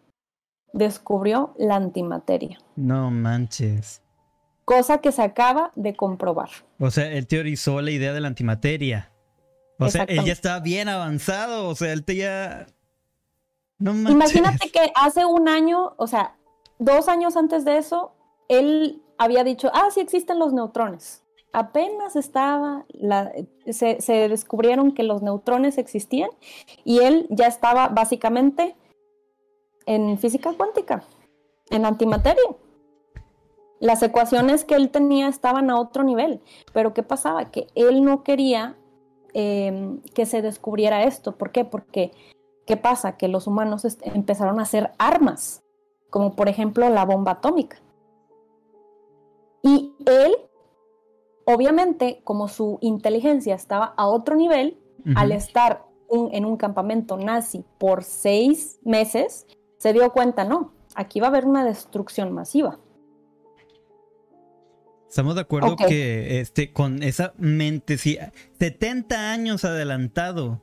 descubrió 0.74 1.54
la 1.58 1.76
antimateria. 1.76 2.60
No 2.76 3.12
manches. 3.12 4.02
Cosa 4.66 5.00
que 5.00 5.12
se 5.12 5.22
acaba 5.22 5.72
de 5.76 5.96
comprobar. 5.96 6.50
O 6.80 6.92
sea, 6.92 7.12
él 7.12 7.26
teorizó 7.28 7.82
la 7.82 7.92
idea 7.92 8.14
de 8.14 8.22
la 8.22 8.28
antimateria. 8.28 9.12
O 9.80 9.90
sea, 9.90 10.04
él 10.04 10.24
ya 10.26 10.34
estaba 10.34 10.60
bien 10.60 10.90
avanzado. 10.90 11.70
O 11.70 11.76
sea, 11.76 11.94
él 11.94 12.04
te 12.04 12.16
ya. 12.18 12.68
No 13.80 13.94
manches. 13.94 14.36
Imagínate 14.36 14.70
que 14.70 14.92
hace 14.96 15.26
un 15.26 15.48
año, 15.48 15.94
o 15.98 16.08
sea, 16.08 16.36
dos 16.80 17.08
años 17.08 17.38
antes 17.38 17.64
de 17.64 17.78
eso, 17.78 18.14
él 18.50 19.02
había 19.18 19.44
dicho, 19.44 19.72
ah, 19.74 19.90
sí 19.94 20.00
existen 20.00 20.40
los 20.40 20.54
neutrones. 20.54 21.24
Apenas 21.54 22.16
estaba, 22.16 22.86
se, 23.72 24.02
se 24.02 24.30
descubrieron 24.30 24.92
que 24.92 25.04
los 25.04 25.22
neutrones 25.22 25.78
existían 25.78 26.30
y 26.84 27.00
él 27.00 27.26
ya 27.30 27.48
estaba 27.48 27.88
básicamente 27.88 28.76
en 29.88 30.18
física 30.20 30.54
cuántica, 30.54 31.04
en 31.72 31.86
antimateria. 31.86 32.44
Las 33.80 34.04
ecuaciones 34.04 34.64
que 34.64 34.76
él 34.76 34.90
tenía 34.90 35.28
estaban 35.28 35.70
a 35.72 35.80
otro 35.80 36.04
nivel, 36.04 36.42
pero 36.74 36.94
¿qué 36.94 37.04
pasaba? 37.04 37.50
Que 37.52 37.68
él 37.74 38.04
no 38.04 38.24
quería 38.24 38.78
em, 39.34 40.02
que 40.14 40.26
se 40.26 40.42
descubriera 40.42 41.04
esto. 41.04 41.38
¿Por 41.38 41.52
qué? 41.52 41.64
Porque, 41.64 42.12
¿qué 42.66 42.76
pasa? 42.78 43.18
Que 43.18 43.28
los 43.28 43.48
humanos 43.48 43.86
empezaron 44.02 44.60
a 44.60 44.64
hacer 44.64 44.92
armas, 44.98 45.64
como 46.10 46.36
por 46.36 46.50
ejemplo 46.50 46.90
la 46.90 47.06
bomba 47.06 47.34
atómica. 47.34 47.78
Y 49.62 49.94
él, 50.06 50.36
obviamente, 51.46 52.22
como 52.24 52.48
su 52.48 52.78
inteligencia 52.82 53.56
estaba 53.56 53.94
a 53.98 54.08
otro 54.08 54.36
nivel, 54.36 54.80
al 55.16 55.32
estar 55.32 55.86
en 56.10 56.44
un 56.44 56.58
campamento 56.58 57.16
nazi 57.16 57.64
por 57.78 58.04
seis 58.04 58.80
meses, 58.84 59.46
se 59.78 59.94
dio 59.94 60.12
cuenta, 60.12 60.44
no, 60.44 60.74
aquí 60.96 61.20
va 61.20 61.28
a 61.28 61.30
haber 61.30 61.46
una 61.46 61.64
destrucción 61.64 62.34
masiva. 62.34 62.80
Estamos 65.08 65.36
de 65.36 65.42
acuerdo 65.42 65.76
que 65.76 66.42
este, 66.42 66.74
con 66.74 67.02
esa 67.02 67.34
mente, 67.38 67.98
sí, 67.98 68.18
70 68.60 69.32
años 69.32 69.64
adelantado. 69.64 70.62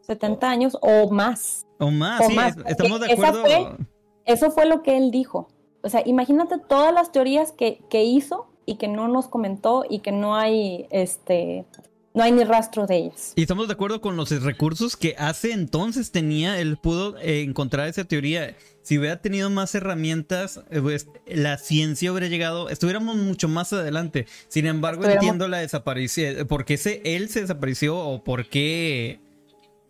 70 0.00 0.50
años 0.50 0.78
o 0.80 1.10
más. 1.10 1.66
O 1.78 1.90
más, 1.90 2.26
sí, 2.26 2.36
estamos 2.66 3.00
de 3.00 3.12
acuerdo. 3.12 3.76
eso 4.24 4.50
fue 4.50 4.66
lo 4.66 4.82
que 4.82 4.96
él 4.96 5.10
dijo. 5.10 5.48
O 5.82 5.88
sea, 5.88 6.02
imagínate 6.06 6.58
todas 6.58 6.94
las 6.94 7.12
teorías 7.12 7.52
que, 7.52 7.84
que 7.90 8.04
hizo 8.04 8.46
y 8.64 8.76
que 8.76 8.88
no 8.88 9.08
nos 9.08 9.28
comentó 9.28 9.84
y 9.88 9.98
que 9.98 10.12
no 10.12 10.34
hay 10.34 10.86
este 10.90 11.66
no 12.14 12.22
hay 12.22 12.30
ni 12.30 12.44
rastro 12.44 12.86
de 12.86 12.96
ellas. 12.96 13.32
Y 13.34 13.42
estamos 13.42 13.66
de 13.66 13.74
acuerdo 13.74 14.00
con 14.00 14.16
los 14.16 14.30
recursos 14.42 14.96
que 14.96 15.16
hace 15.18 15.52
entonces 15.52 16.12
tenía, 16.12 16.60
él 16.60 16.76
pudo 16.76 17.18
eh, 17.18 17.42
encontrar 17.42 17.88
esa 17.88 18.04
teoría. 18.04 18.56
Si 18.82 18.98
hubiera 18.98 19.20
tenido 19.20 19.50
más 19.50 19.74
herramientas, 19.74 20.60
eh, 20.70 20.80
pues, 20.80 21.08
la 21.26 21.58
ciencia 21.58 22.12
hubiera 22.12 22.28
llegado, 22.28 22.68
estuviéramos 22.70 23.16
mucho 23.16 23.48
más 23.48 23.72
adelante. 23.72 24.26
Sin 24.46 24.66
embargo, 24.66 25.04
entiendo 25.04 25.48
la 25.48 25.58
desaparición, 25.58 26.46
por 26.46 26.64
qué 26.64 26.78
él 27.04 27.28
se 27.28 27.40
desapareció 27.40 27.98
o 27.98 28.22
por 28.22 28.46
qué... 28.46 29.20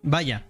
Vaya. 0.03 0.47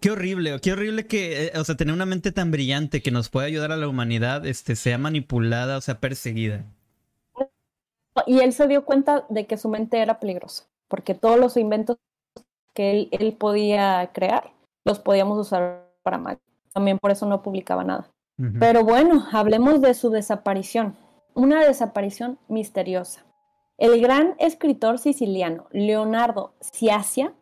Qué 0.00 0.10
horrible, 0.10 0.58
qué 0.62 0.72
horrible 0.72 1.06
que, 1.06 1.46
eh, 1.46 1.52
o 1.56 1.64
sea, 1.64 1.76
tener 1.76 1.92
una 1.92 2.06
mente 2.06 2.32
tan 2.32 2.50
brillante 2.50 3.02
que 3.02 3.10
nos 3.10 3.28
puede 3.28 3.46
ayudar 3.48 3.72
a 3.72 3.76
la 3.76 3.86
humanidad, 3.86 4.46
este, 4.46 4.74
sea 4.74 4.96
manipulada 4.96 5.76
o 5.76 5.80
sea 5.82 6.00
perseguida. 6.00 6.64
Y 8.26 8.40
él 8.40 8.52
se 8.52 8.66
dio 8.66 8.84
cuenta 8.84 9.24
de 9.28 9.46
que 9.46 9.56
su 9.56 9.68
mente 9.68 10.00
era 10.00 10.20
peligrosa, 10.20 10.66
porque 10.88 11.14
todos 11.14 11.38
los 11.38 11.56
inventos 11.56 11.96
que 12.74 13.08
él, 13.10 13.36
podía 13.38 14.10
crear 14.12 14.52
los 14.84 14.98
podíamos 14.98 15.38
usar 15.38 15.90
para 16.02 16.18
mal. 16.18 16.38
También 16.72 16.98
por 16.98 17.10
eso 17.10 17.26
no 17.26 17.42
publicaba 17.42 17.84
nada. 17.84 18.10
Pero 18.58 18.84
bueno, 18.84 19.26
hablemos 19.32 19.82
de 19.82 19.92
su 19.92 20.08
desaparición. 20.08 20.96
Una 21.34 21.62
desaparición 21.62 22.38
misteriosa. 22.48 23.26
El 23.76 24.00
gran 24.00 24.34
escritor 24.38 24.98
siciliano 24.98 25.66
Leonardo 25.72 26.54
Sciascia 26.60 27.34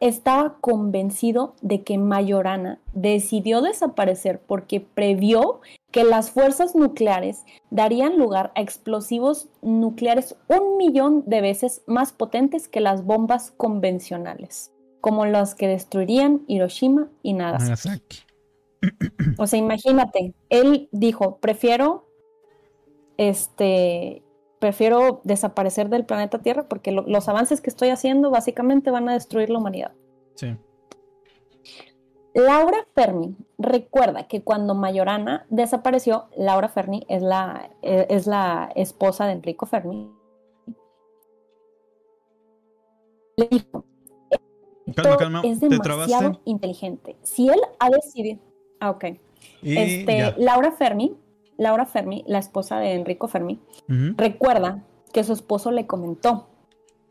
estaba 0.00 0.58
convencido 0.60 1.54
de 1.62 1.82
que 1.82 1.98
Majorana 1.98 2.80
decidió 2.92 3.60
desaparecer 3.60 4.40
porque 4.40 4.80
previó 4.80 5.60
que 5.96 6.04
las 6.04 6.30
fuerzas 6.30 6.74
nucleares 6.74 7.46
darían 7.70 8.18
lugar 8.18 8.52
a 8.54 8.60
explosivos 8.60 9.48
nucleares 9.62 10.36
un 10.46 10.76
millón 10.76 11.24
de 11.24 11.40
veces 11.40 11.80
más 11.86 12.12
potentes 12.12 12.68
que 12.68 12.80
las 12.80 13.02
bombas 13.02 13.54
convencionales, 13.56 14.72
como 15.00 15.24
las 15.24 15.54
que 15.54 15.68
destruirían 15.68 16.42
Hiroshima 16.48 17.08
y 17.22 17.32
Nagasaki. 17.32 18.18
O 19.38 19.46
sea, 19.46 19.58
imagínate, 19.58 20.34
él 20.50 20.90
dijo, 20.92 21.38
prefiero 21.38 22.06
este 23.16 24.22
prefiero 24.58 25.22
desaparecer 25.24 25.88
del 25.88 26.04
planeta 26.04 26.40
Tierra 26.40 26.68
porque 26.68 26.92
los 26.92 27.28
avances 27.30 27.62
que 27.62 27.70
estoy 27.70 27.88
haciendo 27.88 28.30
básicamente 28.30 28.90
van 28.90 29.08
a 29.08 29.14
destruir 29.14 29.48
la 29.48 29.60
humanidad. 29.60 29.92
Sí. 30.34 30.58
Laura 32.36 32.86
Fermi 32.94 33.34
recuerda 33.58 34.28
que 34.28 34.42
cuando 34.42 34.74
Mayorana 34.74 35.46
desapareció, 35.48 36.26
Laura 36.36 36.68
Fermi 36.68 37.04
es 37.08 37.22
la, 37.22 37.70
eh, 37.82 38.06
es 38.10 38.26
la 38.26 38.70
esposa 38.74 39.26
de 39.26 39.32
Enrico 39.32 39.64
Fermi. 39.66 40.10
Le 43.36 43.48
dijo, 43.48 43.84
es 45.44 45.60
demasiado 45.60 46.40
inteligente. 46.44 47.16
Si 47.22 47.48
él 47.48 47.60
ha 47.78 47.90
decidido... 47.90 48.38
Ah, 48.80 48.90
ok. 48.90 49.04
Este, 49.62 50.34
Laura 50.36 50.72
Fermi 50.72 51.16
Laura 51.58 51.86
Fermi, 51.86 52.24
la 52.26 52.38
esposa 52.38 52.78
de 52.78 52.92
Enrico 52.92 53.28
Fermi, 53.28 53.58
recuerda 53.88 54.84
que 55.12 55.24
su 55.24 55.32
esposo 55.32 55.70
le 55.70 55.86
comentó, 55.86 56.48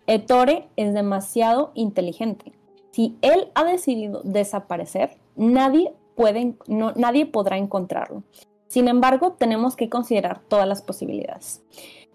Ettore 0.07 0.69
es 0.75 0.93
demasiado 0.93 1.71
inteligente. 1.73 2.53
Si 2.95 3.17
él 3.21 3.51
ha 3.55 3.65
decidido 3.65 4.21
desaparecer, 4.23 5.17
nadie, 5.35 5.93
puede, 6.15 6.55
no, 6.67 6.93
nadie 6.93 7.25
podrá 7.25 7.57
encontrarlo. 7.57 8.23
Sin 8.67 8.87
embargo, 8.87 9.33
tenemos 9.33 9.75
que 9.75 9.89
considerar 9.89 10.39
todas 10.47 10.65
las 10.65 10.81
posibilidades. 10.81 11.61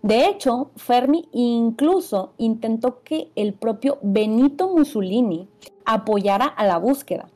De 0.00 0.26
hecho, 0.26 0.70
Fermi 0.76 1.28
incluso 1.32 2.32
intentó 2.38 3.02
que 3.02 3.30
el 3.37 3.52
propio 3.52 3.99
Benito 4.00 4.75
Mussolini 4.75 5.50
apoyara 5.84 6.46
a 6.46 6.64
la 6.64 6.78
búsqueda. 6.78 7.28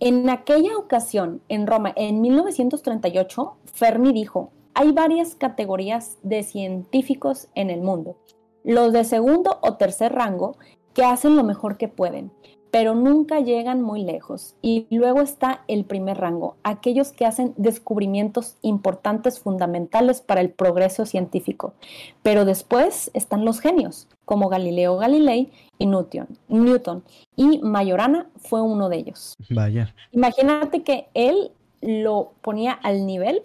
En 0.00 0.28
aquella 0.28 0.76
ocasión, 0.76 1.42
en 1.48 1.68
Roma, 1.68 1.92
en 1.94 2.22
1938, 2.22 3.56
Fermi 3.66 4.12
dijo, 4.12 4.50
hay 4.74 4.90
varias 4.90 5.36
categorías 5.36 6.18
de 6.24 6.42
científicos 6.42 7.46
en 7.54 7.70
el 7.70 7.82
mundo. 7.82 8.16
Los 8.64 8.92
de 8.94 9.04
segundo 9.04 9.58
o 9.60 9.74
tercer 9.74 10.12
rango 10.12 10.56
que 10.94 11.04
hacen 11.04 11.36
lo 11.36 11.44
mejor 11.44 11.76
que 11.76 11.88
pueden, 11.88 12.30
pero 12.70 12.96
nunca 12.96 13.38
llegan 13.38 13.82
muy 13.82 14.02
lejos. 14.02 14.56
Y 14.60 14.86
luego 14.90 15.20
está 15.20 15.62
el 15.68 15.84
primer 15.84 16.18
rango, 16.18 16.56
aquellos 16.64 17.12
que 17.12 17.24
hacen 17.24 17.54
descubrimientos 17.56 18.56
importantes, 18.62 19.38
fundamentales 19.38 20.20
para 20.20 20.40
el 20.40 20.50
progreso 20.50 21.06
científico. 21.06 21.74
Pero 22.22 22.44
después 22.44 23.12
están 23.14 23.44
los 23.44 23.60
genios, 23.60 24.08
como 24.24 24.48
Galileo 24.48 24.96
Galilei 24.96 25.52
y 25.78 25.86
Newton. 25.86 26.26
Newton. 26.48 27.04
Y 27.36 27.58
Majorana 27.58 28.28
fue 28.36 28.60
uno 28.60 28.88
de 28.88 28.96
ellos. 28.96 29.34
Vaya. 29.50 29.94
Imagínate 30.10 30.82
que 30.82 31.06
él 31.14 31.52
lo 31.80 32.32
ponía 32.40 32.72
al 32.72 33.06
nivel 33.06 33.42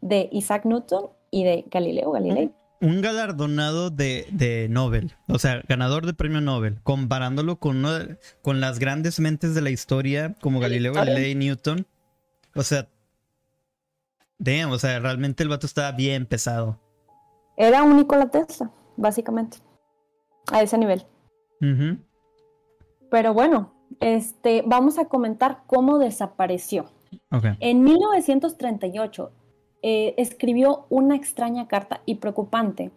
de 0.00 0.30
Isaac 0.32 0.64
Newton 0.64 1.10
y 1.30 1.44
de 1.44 1.64
Galileo 1.70 2.12
Galilei 2.12 2.52
un 2.82 3.00
galardonado 3.00 3.90
de, 3.90 4.26
de, 4.32 4.66
Nobel, 4.68 5.14
o 5.28 5.38
sea, 5.38 5.62
ganador 5.68 6.04
de 6.04 6.14
premio 6.14 6.40
Nobel, 6.40 6.80
comparándolo 6.82 7.56
con, 7.56 7.84
con 8.42 8.60
las 8.60 8.80
grandes 8.80 9.20
mentes 9.20 9.54
de 9.54 9.62
la 9.62 9.70
historia 9.70 10.34
como 10.40 10.58
Galileo 10.58 10.92
Galilei 10.92 11.30
y 11.30 11.34
Newton. 11.36 11.86
O 12.56 12.62
sea, 12.64 12.88
damn, 14.38 14.72
o 14.72 14.78
sea, 14.78 14.98
realmente 14.98 15.44
el 15.44 15.48
vato 15.48 15.66
estaba 15.66 15.92
bien 15.92 16.26
pesado. 16.26 16.80
Era 17.56 17.84
un 17.84 17.96
Nikola 17.96 18.28
Tesla, 18.30 18.72
básicamente, 18.96 19.58
a 20.52 20.60
ese 20.60 20.76
nivel. 20.76 21.06
Pero 23.12 23.32
bueno, 23.32 23.72
este, 24.00 24.64
vamos 24.66 24.98
a 24.98 25.04
comentar 25.04 25.62
cómo 25.68 25.98
desapareció. 25.98 26.90
En 27.60 27.84
1938, 27.84 29.32
eh, 29.82 30.14
escribió 30.16 30.86
una 30.90 31.16
extraña 31.16 31.68
carta 31.68 32.02
y 32.06 32.16
preocupante 32.16 32.92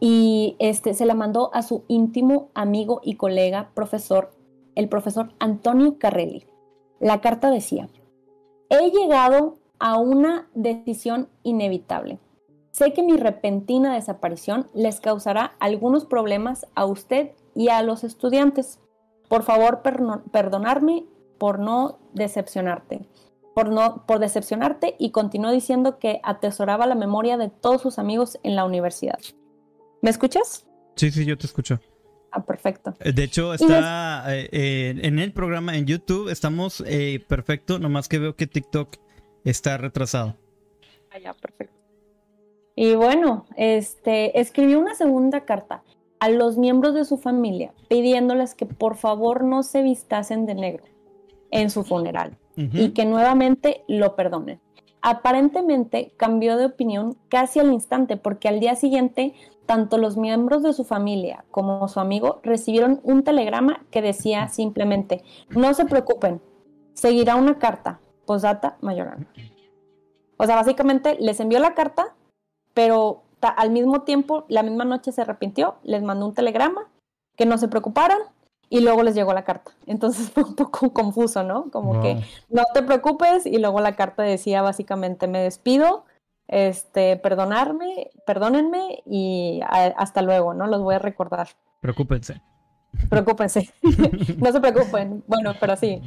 y 0.00 0.56
este, 0.58 0.94
se 0.94 1.06
la 1.06 1.14
mandó 1.14 1.50
a 1.54 1.62
su 1.62 1.84
íntimo 1.88 2.50
amigo 2.54 3.00
y 3.02 3.16
colega 3.16 3.70
profesor, 3.74 4.32
el 4.74 4.88
profesor 4.88 5.32
Antonio 5.38 5.98
Carrelli. 5.98 6.46
La 7.00 7.20
carta 7.20 7.50
decía, 7.50 7.88
he 8.68 8.90
llegado 8.90 9.56
a 9.78 9.98
una 9.98 10.48
decisión 10.54 11.28
inevitable. 11.42 12.18
Sé 12.70 12.92
que 12.92 13.02
mi 13.02 13.16
repentina 13.16 13.94
desaparición 13.94 14.68
les 14.74 15.00
causará 15.00 15.54
algunos 15.58 16.04
problemas 16.04 16.66
a 16.74 16.84
usted 16.86 17.30
y 17.54 17.68
a 17.68 17.82
los 17.82 18.04
estudiantes. 18.04 18.80
Por 19.28 19.42
favor, 19.42 19.80
perdonarme 19.82 21.06
por 21.38 21.60
no 21.60 21.98
decepcionarte 22.12 23.06
por, 23.54 23.70
no, 23.70 24.04
por 24.06 24.18
decepcionarte 24.18 24.96
y 24.98 25.10
continuó 25.10 25.52
diciendo 25.52 25.98
que 25.98 26.20
atesoraba 26.22 26.86
la 26.86 26.94
memoria 26.94 27.36
de 27.36 27.48
todos 27.48 27.80
sus 27.80 27.98
amigos 27.98 28.38
en 28.42 28.56
la 28.56 28.64
universidad. 28.64 29.18
¿Me 30.02 30.10
escuchas? 30.10 30.66
Sí, 30.96 31.10
sí, 31.10 31.24
yo 31.24 31.38
te 31.38 31.46
escucho. 31.46 31.80
Ah, 32.30 32.44
perfecto. 32.44 32.94
Eh, 33.00 33.12
de 33.12 33.22
hecho, 33.22 33.54
está 33.54 34.24
eh, 34.28 34.94
en 35.02 35.18
el 35.20 35.32
programa 35.32 35.76
en 35.76 35.86
YouTube, 35.86 36.28
estamos 36.28 36.82
eh, 36.86 37.24
perfecto, 37.28 37.78
nomás 37.78 38.08
que 38.08 38.18
veo 38.18 38.34
que 38.34 38.48
TikTok 38.48 38.96
está 39.44 39.76
retrasado. 39.76 40.36
Ah, 41.12 41.18
ya, 41.18 41.32
perfecto. 41.32 41.74
Y 42.74 42.96
bueno, 42.96 43.46
este, 43.56 44.40
escribió 44.40 44.80
una 44.80 44.96
segunda 44.96 45.44
carta 45.44 45.84
a 46.18 46.28
los 46.28 46.58
miembros 46.58 46.94
de 46.94 47.04
su 47.04 47.18
familia 47.18 47.72
pidiéndoles 47.88 48.56
que 48.56 48.66
por 48.66 48.96
favor 48.96 49.44
no 49.44 49.62
se 49.62 49.82
vistasen 49.82 50.44
de 50.44 50.56
negro 50.56 50.84
en 51.52 51.70
su 51.70 51.84
funeral 51.84 52.36
y 52.56 52.90
que 52.90 53.04
nuevamente 53.04 53.84
lo 53.88 54.16
perdonen. 54.16 54.60
Aparentemente 55.02 56.12
cambió 56.16 56.56
de 56.56 56.66
opinión 56.66 57.16
casi 57.28 57.60
al 57.60 57.72
instante 57.72 58.16
porque 58.16 58.48
al 58.48 58.60
día 58.60 58.74
siguiente 58.74 59.34
tanto 59.66 59.98
los 59.98 60.16
miembros 60.16 60.62
de 60.62 60.72
su 60.72 60.84
familia 60.84 61.44
como 61.50 61.88
su 61.88 62.00
amigo 62.00 62.40
recibieron 62.42 63.00
un 63.02 63.24
telegrama 63.24 63.84
que 63.90 64.02
decía 64.02 64.48
simplemente, 64.48 65.22
no 65.50 65.72
se 65.74 65.86
preocupen, 65.86 66.40
seguirá 66.92 67.36
una 67.36 67.58
carta, 67.58 68.00
posdata 68.26 68.76
Mayorana. 68.80 69.26
O 70.36 70.46
sea, 70.46 70.56
básicamente 70.56 71.16
les 71.20 71.40
envió 71.40 71.58
la 71.60 71.74
carta, 71.74 72.14
pero 72.72 73.22
al 73.40 73.70
mismo 73.70 74.02
tiempo, 74.02 74.44
la 74.48 74.62
misma 74.62 74.84
noche 74.84 75.12
se 75.12 75.22
arrepintió, 75.22 75.76
les 75.82 76.02
mandó 76.02 76.26
un 76.26 76.34
telegrama, 76.34 76.88
que 77.36 77.46
no 77.46 77.58
se 77.58 77.68
preocuparan, 77.68 78.18
y 78.74 78.80
luego 78.80 79.04
les 79.04 79.14
llegó 79.14 79.32
la 79.32 79.44
carta. 79.44 79.70
Entonces 79.86 80.30
fue 80.34 80.42
un 80.42 80.56
poco 80.56 80.92
confuso, 80.92 81.44
¿no? 81.44 81.70
Como 81.70 82.02
que 82.02 82.20
no 82.50 82.64
te 82.74 82.82
preocupes 82.82 83.46
y 83.46 83.58
luego 83.58 83.80
la 83.80 83.94
carta 83.94 84.24
decía 84.24 84.62
básicamente 84.62 85.28
me 85.28 85.40
despido, 85.40 86.04
este, 86.48 87.16
perdonarme, 87.16 88.10
perdónenme 88.26 89.04
y 89.06 89.60
hasta 89.62 90.22
luego, 90.22 90.54
¿no? 90.54 90.66
Los 90.66 90.82
voy 90.82 90.96
a 90.96 90.98
recordar. 90.98 91.50
Preocúpense. 91.80 92.42
Preocúpense. 93.08 93.72
no 94.38 94.50
se 94.50 94.60
preocupen. 94.60 95.22
Bueno, 95.28 95.52
pero 95.60 95.76
sí. 95.76 96.02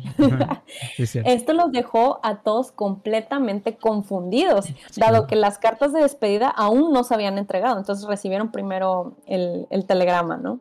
Esto 0.97 1.53
los 1.53 1.71
dejó 1.71 2.19
a 2.21 2.41
todos 2.41 2.73
completamente 2.73 3.77
confundidos, 3.77 4.73
dado 4.97 5.25
que 5.25 5.37
las 5.37 5.57
cartas 5.57 5.93
de 5.93 6.01
despedida 6.01 6.49
aún 6.49 6.91
no 6.91 7.05
se 7.05 7.13
habían 7.13 7.37
entregado. 7.37 7.77
Entonces 7.77 8.05
recibieron 8.07 8.51
primero 8.51 9.15
el, 9.25 9.67
el 9.69 9.85
telegrama, 9.85 10.35
¿no? 10.35 10.59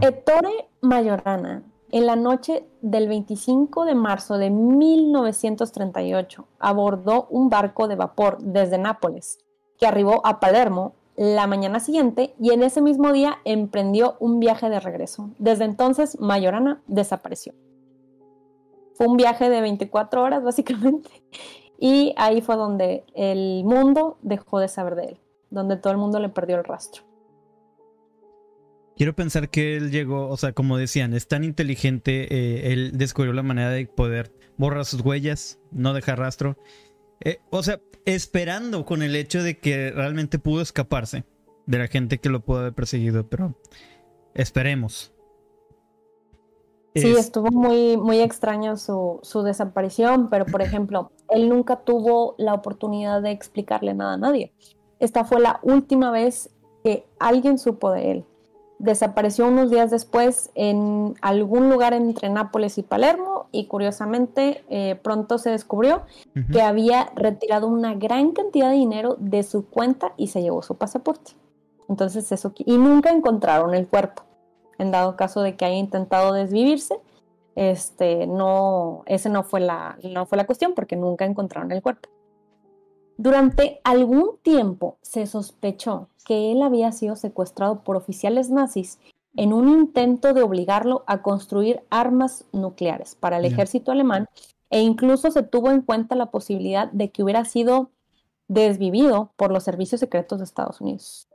Ettore 0.00 0.68
Mayorana, 0.82 1.64
en 1.90 2.06
la 2.06 2.14
noche 2.14 2.64
del 2.80 3.08
25 3.08 3.84
de 3.84 3.96
marzo 3.96 4.38
de 4.38 4.48
1938, 4.48 6.46
abordó 6.60 7.26
un 7.28 7.50
barco 7.50 7.88
de 7.88 7.96
vapor 7.96 8.38
desde 8.38 8.78
Nápoles, 8.78 9.38
que 9.76 9.86
arribó 9.86 10.24
a 10.24 10.38
Palermo 10.38 10.94
la 11.16 11.48
mañana 11.48 11.80
siguiente 11.80 12.36
y 12.40 12.52
en 12.52 12.62
ese 12.62 12.82
mismo 12.82 13.12
día 13.12 13.38
emprendió 13.44 14.16
un 14.20 14.38
viaje 14.38 14.70
de 14.70 14.78
regreso. 14.78 15.30
Desde 15.38 15.64
entonces, 15.64 16.20
Mayorana 16.20 16.80
desapareció. 16.86 17.52
Fue 18.94 19.08
un 19.08 19.16
viaje 19.16 19.50
de 19.50 19.60
24 19.60 20.22
horas, 20.22 20.44
básicamente, 20.44 21.10
y 21.80 22.14
ahí 22.16 22.42
fue 22.42 22.54
donde 22.54 23.04
el 23.14 23.64
mundo 23.64 24.18
dejó 24.22 24.60
de 24.60 24.68
saber 24.68 24.94
de 24.94 25.04
él, 25.06 25.20
donde 25.50 25.76
todo 25.76 25.92
el 25.92 25.98
mundo 25.98 26.20
le 26.20 26.28
perdió 26.28 26.56
el 26.56 26.64
rastro. 26.64 27.02
Quiero 28.96 29.14
pensar 29.14 29.50
que 29.50 29.76
él 29.76 29.90
llegó, 29.90 30.28
o 30.28 30.36
sea, 30.36 30.52
como 30.52 30.76
decían, 30.76 31.14
es 31.14 31.26
tan 31.26 31.42
inteligente, 31.42 32.28
eh, 32.30 32.72
él 32.72 32.92
descubrió 32.94 33.32
la 33.32 33.42
manera 33.42 33.70
de 33.70 33.86
poder 33.86 34.32
borrar 34.56 34.84
sus 34.84 35.00
huellas, 35.00 35.58
no 35.72 35.94
dejar 35.94 36.20
rastro. 36.20 36.56
Eh, 37.20 37.40
o 37.50 37.62
sea, 37.64 37.80
esperando 38.04 38.84
con 38.84 39.02
el 39.02 39.16
hecho 39.16 39.42
de 39.42 39.58
que 39.58 39.90
realmente 39.90 40.38
pudo 40.38 40.62
escaparse 40.62 41.24
de 41.66 41.78
la 41.78 41.88
gente 41.88 42.18
que 42.18 42.28
lo 42.28 42.44
pudo 42.44 42.58
haber 42.58 42.72
perseguido, 42.72 43.28
pero 43.28 43.58
esperemos. 44.34 45.12
Sí, 46.94 47.10
estuvo 47.10 47.50
muy, 47.50 47.96
muy 47.96 48.20
extraño 48.20 48.76
su, 48.76 49.18
su 49.22 49.42
desaparición, 49.42 50.30
pero 50.30 50.46
por 50.46 50.62
ejemplo, 50.62 51.10
él 51.28 51.48
nunca 51.48 51.80
tuvo 51.82 52.36
la 52.38 52.54
oportunidad 52.54 53.20
de 53.20 53.32
explicarle 53.32 53.94
nada 53.94 54.12
a 54.14 54.18
nadie. 54.18 54.52
Esta 55.00 55.24
fue 55.24 55.40
la 55.40 55.58
última 55.64 56.12
vez 56.12 56.50
que 56.84 57.04
alguien 57.18 57.58
supo 57.58 57.90
de 57.90 58.12
él 58.12 58.24
desapareció 58.84 59.48
unos 59.48 59.70
días 59.70 59.90
después 59.90 60.50
en 60.54 61.14
algún 61.22 61.70
lugar 61.70 61.94
entre 61.94 62.28
Nápoles 62.28 62.76
y 62.76 62.82
Palermo 62.82 63.46
y 63.50 63.66
curiosamente 63.66 64.62
eh, 64.68 64.96
pronto 65.02 65.38
se 65.38 65.50
descubrió 65.50 66.02
que 66.52 66.60
había 66.60 67.10
retirado 67.16 67.66
una 67.66 67.94
gran 67.94 68.32
cantidad 68.32 68.68
de 68.68 68.76
dinero 68.76 69.16
de 69.18 69.42
su 69.42 69.66
cuenta 69.66 70.12
y 70.16 70.28
se 70.28 70.42
llevó 70.42 70.62
su 70.62 70.76
pasaporte. 70.76 71.32
Entonces 71.88 72.30
eso 72.30 72.52
y 72.56 72.76
nunca 72.76 73.10
encontraron 73.10 73.74
el 73.74 73.88
cuerpo. 73.88 74.22
En 74.78 74.90
dado 74.90 75.16
caso 75.16 75.40
de 75.40 75.56
que 75.56 75.64
haya 75.64 75.76
intentado 75.76 76.32
desvivirse, 76.32 77.00
este 77.54 78.26
no 78.26 79.02
ese 79.06 79.30
no 79.30 79.44
fue 79.44 79.60
la 79.60 79.96
no 80.02 80.26
fue 80.26 80.36
la 80.36 80.46
cuestión 80.46 80.74
porque 80.74 80.96
nunca 80.96 81.24
encontraron 81.24 81.72
el 81.72 81.80
cuerpo. 81.80 82.08
Durante 83.16 83.80
algún 83.84 84.38
tiempo 84.42 84.98
se 85.02 85.26
sospechó 85.26 86.08
que 86.24 86.52
él 86.52 86.62
había 86.62 86.90
sido 86.92 87.16
secuestrado 87.16 87.84
por 87.84 87.96
oficiales 87.96 88.50
nazis 88.50 88.98
en 89.36 89.52
un 89.52 89.68
intento 89.68 90.32
de 90.32 90.42
obligarlo 90.42 91.04
a 91.06 91.22
construir 91.22 91.82
armas 91.90 92.44
nucleares 92.52 93.14
para 93.14 93.38
el 93.38 93.44
ejército 93.44 93.92
alemán 93.92 94.28
e 94.70 94.80
incluso 94.80 95.30
se 95.30 95.42
tuvo 95.42 95.70
en 95.70 95.82
cuenta 95.82 96.14
la 96.14 96.30
posibilidad 96.30 96.90
de 96.90 97.10
que 97.10 97.22
hubiera 97.22 97.44
sido 97.44 97.90
desvivido 98.48 99.32
por 99.36 99.52
los 99.52 99.64
servicios 99.64 100.00
secretos 100.00 100.38
de 100.38 100.44
Estados 100.44 100.80
Unidos. 100.80 101.28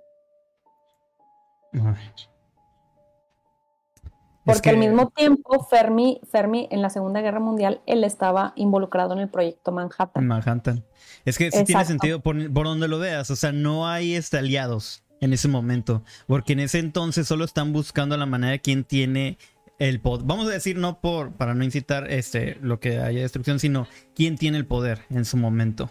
Porque 4.54 4.70
al 4.70 4.78
mismo 4.78 5.10
tiempo, 5.10 5.66
Fermi, 5.70 6.22
Fermi 6.30 6.68
en 6.72 6.82
la 6.82 6.90
Segunda 6.90 7.22
Guerra 7.22 7.40
Mundial, 7.40 7.82
él 7.86 8.04
estaba 8.04 8.54
involucrado 8.56 9.14
en 9.14 9.20
el 9.20 9.30
proyecto 9.30 9.72
Manhattan. 9.72 10.26
Manhattan. 10.26 10.84
Es 11.26 11.38
que 11.38 11.52
sí 11.52 11.64
tiene 11.64 11.86
sentido 11.86 12.22
por, 12.22 12.36
donde 12.52 12.88
lo 12.88 13.00
veas. 13.00 13.30
O 13.32 13.36
sea, 13.36 13.52
no 13.52 13.88
hay 13.88 14.16
este, 14.16 14.38
aliados 14.38 15.04
en 15.22 15.34
ese 15.34 15.48
momento. 15.48 16.04
Porque 16.28 16.54
en 16.54 16.62
ese 16.62 16.80
entonces 16.80 17.28
solo 17.28 17.46
están 17.46 17.74
buscando 17.74 18.18
la 18.18 18.26
manera 18.26 18.52
de 18.52 18.60
quién 18.60 18.84
tiene 18.84 19.38
el 19.78 20.00
poder. 20.00 20.26
Vamos 20.26 20.48
a 20.48 20.52
decir, 20.52 20.78
no 20.78 21.00
por, 21.00 21.32
para 21.34 21.54
no 21.54 21.64
incitar 21.64 22.12
este, 22.12 22.58
lo 22.62 22.80
que 22.80 23.00
haya 23.00 23.22
destrucción, 23.22 23.60
sino 23.60 23.88
quién 24.14 24.38
tiene 24.38 24.58
el 24.58 24.66
poder 24.66 25.02
en 25.10 25.26
su 25.26 25.38
momento. 25.38 25.90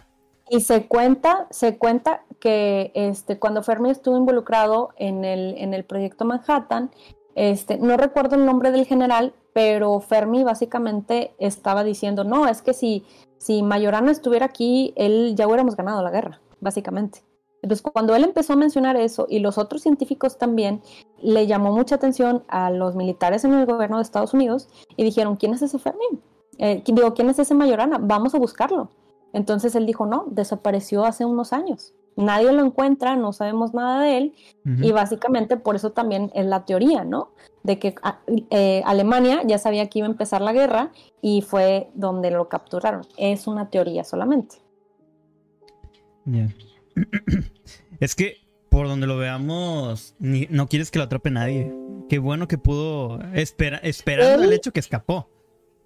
Y 0.51 0.61
se 0.61 0.87
cuenta, 0.87 1.47
se 1.51 1.77
cuenta 1.77 2.23
que 2.39 2.91
este, 2.95 3.37
cuando 3.37 3.61
Fermi 3.61 3.91
estuvo 3.91 4.17
involucrado 4.17 4.89
en 4.97 5.23
el, 5.23 5.55
en 5.57 5.75
el 5.75 5.85
proyecto 5.85 6.25
Manhattan, 6.25 6.89
este, 7.39 7.77
no 7.77 7.95
recuerdo 7.95 8.35
el 8.35 8.45
nombre 8.45 8.69
del 8.73 8.85
general, 8.85 9.33
pero 9.53 10.01
Fermi 10.01 10.43
básicamente 10.43 11.33
estaba 11.39 11.85
diciendo, 11.85 12.25
no, 12.25 12.49
es 12.49 12.61
que 12.61 12.73
si, 12.73 13.05
si 13.37 13.63
Mayorana 13.63 14.11
estuviera 14.11 14.45
aquí, 14.45 14.93
él 14.97 15.35
ya 15.37 15.47
hubiéramos 15.47 15.77
ganado 15.77 16.03
la 16.03 16.11
guerra, 16.11 16.41
básicamente. 16.59 17.23
Entonces, 17.61 17.81
cuando 17.81 18.13
él 18.13 18.25
empezó 18.25 18.51
a 18.51 18.55
mencionar 18.57 18.97
eso 18.97 19.25
y 19.29 19.39
los 19.39 19.57
otros 19.57 19.83
científicos 19.83 20.37
también, 20.37 20.81
le 21.21 21.47
llamó 21.47 21.71
mucha 21.71 21.95
atención 21.95 22.43
a 22.49 22.71
los 22.71 22.97
militares 22.97 23.45
en 23.45 23.53
el 23.53 23.65
gobierno 23.65 23.95
de 23.95 24.03
Estados 24.03 24.33
Unidos 24.33 24.67
y 24.97 25.05
dijeron, 25.05 25.37
¿quién 25.37 25.53
es 25.53 25.61
ese 25.61 25.79
Fermi? 25.79 26.07
Eh, 26.57 26.83
digo, 26.85 27.13
¿quién 27.13 27.29
es 27.29 27.39
ese 27.39 27.55
Mayorana? 27.55 27.99
Vamos 28.01 28.35
a 28.35 28.37
buscarlo. 28.37 28.89
Entonces 29.31 29.75
él 29.75 29.85
dijo, 29.85 30.05
no, 30.05 30.25
desapareció 30.27 31.05
hace 31.05 31.23
unos 31.23 31.53
años. 31.53 31.93
Nadie 32.19 32.51
lo 32.51 32.65
encuentra, 32.65 33.15
no 33.15 33.31
sabemos 33.31 33.73
nada 33.73 34.01
de 34.01 34.17
él 34.17 34.35
y 34.81 34.91
básicamente 34.91 35.55
por 35.55 35.77
eso 35.77 35.91
también 35.91 36.31
es 36.35 36.45
la 36.45 36.65
teoría, 36.65 37.05
¿no? 37.05 37.31
De 37.63 37.79
que 37.79 37.95
ah, 38.03 38.19
eh, 38.49 38.81
Alemania 38.85 39.41
ya 39.45 39.57
sabía 39.57 39.89
que 39.89 39.99
iba 39.99 40.07
a 40.07 40.11
empezar 40.11 40.41
la 40.41 40.51
guerra 40.51 40.91
y 41.21 41.41
fue 41.41 41.89
donde 41.93 42.29
lo 42.29 42.49
capturaron. 42.49 43.03
Es 43.15 43.47
una 43.47 43.69
teoría 43.69 44.03
solamente. 44.03 44.57
es 48.01 48.15
que 48.15 48.35
por 48.67 48.89
donde 48.89 49.07
lo 49.07 49.17
veamos, 49.17 50.15
no 50.19 50.67
quieres 50.67 50.91
que 50.91 50.99
lo 50.99 51.05
atrape 51.05 51.31
nadie. 51.31 51.73
Qué 52.09 52.19
bueno 52.19 52.49
que 52.49 52.57
pudo 52.57 53.19
esperar 53.33 53.79
esperando 53.83 54.43
el 54.43 54.51
hecho 54.51 54.73
que 54.73 54.81
escapó. 54.81 55.29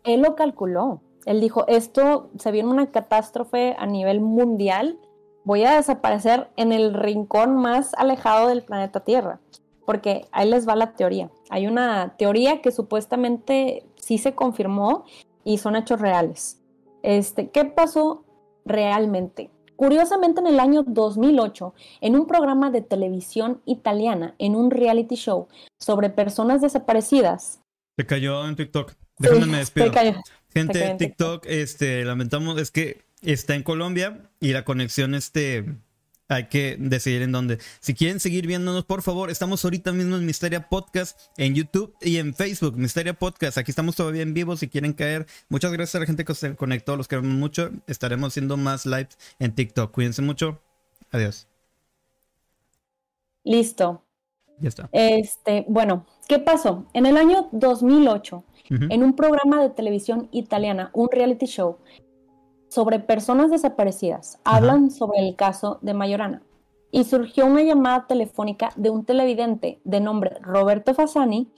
Él 0.03 0.23
lo 0.23 0.35
calculó. 0.35 1.03
Él 1.25 1.39
dijo, 1.39 1.67
esto 1.67 2.31
se 2.39 2.51
viene 2.51 2.69
una 2.69 2.91
catástrofe 2.91 3.75
a 3.77 3.85
nivel 3.85 4.19
mundial, 4.19 4.99
voy 5.43 5.63
a 5.63 5.75
desaparecer 5.75 6.49
en 6.55 6.71
el 6.71 6.93
rincón 6.93 7.55
más 7.57 7.93
alejado 7.95 8.47
del 8.47 8.63
planeta 8.63 9.01
Tierra, 9.01 9.39
porque 9.85 10.25
ahí 10.31 10.49
les 10.49 10.67
va 10.67 10.75
la 10.75 10.93
teoría. 10.93 11.29
Hay 11.49 11.67
una 11.67 12.15
teoría 12.17 12.61
que 12.61 12.71
supuestamente 12.71 13.85
sí 13.95 14.17
se 14.17 14.33
confirmó 14.33 15.05
y 15.43 15.57
son 15.57 15.75
hechos 15.75 15.99
reales. 15.99 16.59
Este, 17.01 17.49
¿Qué 17.49 17.65
pasó 17.65 18.23
realmente? 18.65 19.49
Curiosamente, 19.75 20.39
en 20.39 20.47
el 20.47 20.59
año 20.59 20.83
2008, 20.83 21.73
en 22.01 22.15
un 22.15 22.27
programa 22.27 22.71
de 22.71 22.81
televisión 22.81 23.61
italiana, 23.65 24.35
en 24.37 24.55
un 24.55 24.71
reality 24.71 25.15
show 25.15 25.47
sobre 25.79 26.09
personas 26.09 26.61
desaparecidas. 26.61 27.59
Se 27.97 28.05
cayó 28.05 28.47
en 28.47 28.55
TikTok. 28.55 28.93
Déjame 29.17 29.57
despedir. 29.57 30.15
Gente, 30.53 30.77
de 30.77 30.93
TikTok, 30.93 31.45
este, 31.47 32.05
lamentamos, 32.05 32.61
es 32.61 32.69
que 32.69 33.01
está 33.23 33.55
en 33.55 33.63
Colombia 33.63 34.29
y 34.39 34.53
la 34.53 34.65
conexión, 34.65 35.15
este, 35.15 35.65
hay 36.27 36.47
que 36.47 36.77
decidir 36.79 37.21
en 37.21 37.31
dónde. 37.31 37.59
Si 37.79 37.93
quieren 37.93 38.19
seguir 38.19 38.47
viéndonos, 38.47 38.85
por 38.85 39.01
favor, 39.01 39.29
estamos 39.29 39.63
ahorita 39.63 39.91
mismo 39.91 40.15
en 40.15 40.25
Misteria 40.25 40.69
Podcast 40.69 41.19
en 41.37 41.55
YouTube 41.55 41.95
y 42.01 42.17
en 42.17 42.33
Facebook, 42.33 42.77
Misteria 42.77 43.13
Podcast. 43.13 43.57
Aquí 43.57 43.71
estamos 43.71 43.95
todavía 43.95 44.21
en 44.21 44.33
vivo 44.33 44.55
si 44.57 44.67
quieren 44.67 44.93
caer. 44.93 45.25
Muchas 45.49 45.71
gracias 45.71 45.95
a 45.95 45.99
la 45.99 46.05
gente 46.05 46.25
que 46.25 46.33
se 46.33 46.55
conectó, 46.55 46.95
los 46.97 47.07
queremos 47.07 47.33
mucho. 47.33 47.71
Estaremos 47.87 48.33
haciendo 48.33 48.57
más 48.57 48.85
lives 48.85 49.17
en 49.39 49.53
TikTok. 49.53 49.91
Cuídense 49.91 50.21
mucho. 50.21 50.61
Adiós. 51.11 51.47
Listo. 53.43 54.03
Ya 54.59 54.69
está. 54.69 54.89
Este, 54.91 55.65
bueno, 55.67 56.05
¿qué 56.27 56.39
pasó? 56.39 56.87
En 56.93 57.05
el 57.05 57.17
año 57.17 57.49
2008 57.51 58.43
en 58.69 59.03
un 59.03 59.15
programa 59.15 59.61
de 59.61 59.69
televisión 59.69 60.29
italiana, 60.31 60.89
un 60.93 61.09
reality 61.11 61.45
show 61.45 61.77
sobre 62.73 62.99
personas 62.99 63.51
desaparecidas. 63.51 64.39
Hablan 64.43 64.89
sobre 64.89 65.19
el 65.19 65.35
caso 65.35 65.77
de 65.81 65.93
Mayorana. 65.93 66.41
Y 66.89 67.03
surgió 67.03 67.45
una 67.45 67.61
llamada 67.61 68.07
telefónica 68.07 68.71
de 68.75 68.89
un 68.89 69.05
televidente 69.05 69.79
de 69.83 69.99
nombre 69.99 70.37
Roberto 70.41 70.95
Fasani, 70.95 71.51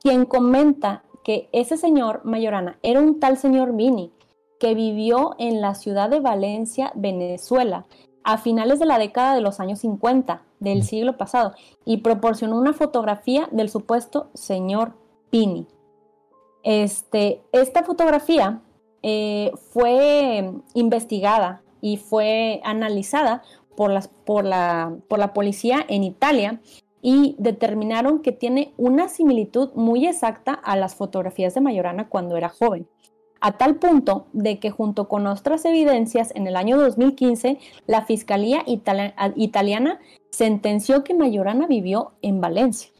quien 0.00 0.26
comenta 0.26 1.02
que 1.24 1.48
ese 1.50 1.76
señor 1.76 2.20
Mayorana 2.24 2.78
era 2.84 3.00
un 3.00 3.18
tal 3.18 3.36
señor 3.36 3.74
Vini, 3.74 4.12
que 4.60 4.74
vivió 4.74 5.34
en 5.38 5.60
la 5.60 5.74
ciudad 5.74 6.08
de 6.08 6.20
Valencia, 6.20 6.92
Venezuela, 6.94 7.86
a 8.22 8.38
finales 8.38 8.78
de 8.78 8.86
la 8.86 8.98
década 8.98 9.34
de 9.34 9.40
los 9.40 9.58
años 9.58 9.80
50 9.80 10.42
del 10.60 10.84
siglo 10.84 11.16
pasado, 11.16 11.54
y 11.84 11.96
proporcionó 11.96 12.56
una 12.56 12.74
fotografía 12.74 13.48
del 13.50 13.70
supuesto 13.70 14.28
señor 14.34 14.92
Vini. 15.32 15.66
Este, 16.62 17.42
esta 17.50 17.82
fotografía 17.82 18.60
eh, 19.02 19.52
fue 19.72 20.50
investigada 20.74 21.62
y 21.80 21.96
fue 21.96 22.60
analizada 22.64 23.42
por, 23.76 23.90
las, 23.90 24.08
por, 24.08 24.44
la, 24.44 24.96
por 25.08 25.18
la 25.18 25.32
policía 25.32 25.84
en 25.88 26.04
Italia 26.04 26.60
y 27.02 27.34
determinaron 27.38 28.20
que 28.20 28.32
tiene 28.32 28.74
una 28.76 29.08
similitud 29.08 29.70
muy 29.74 30.06
exacta 30.06 30.52
a 30.52 30.76
las 30.76 30.94
fotografías 30.94 31.54
de 31.54 31.60
Mayorana 31.60 32.08
cuando 32.08 32.36
era 32.36 32.50
joven, 32.50 32.86
a 33.40 33.52
tal 33.52 33.76
punto 33.76 34.26
de 34.32 34.58
que 34.58 34.70
junto 34.70 35.08
con 35.08 35.26
otras 35.26 35.64
evidencias 35.64 36.32
en 36.34 36.46
el 36.46 36.56
año 36.56 36.78
2015 36.78 37.58
la 37.86 38.02
Fiscalía 38.04 38.64
italiana 38.66 39.98
sentenció 40.30 41.04
que 41.04 41.14
Mayorana 41.14 41.66
vivió 41.66 42.12
en 42.22 42.40
Valencia. 42.40 42.90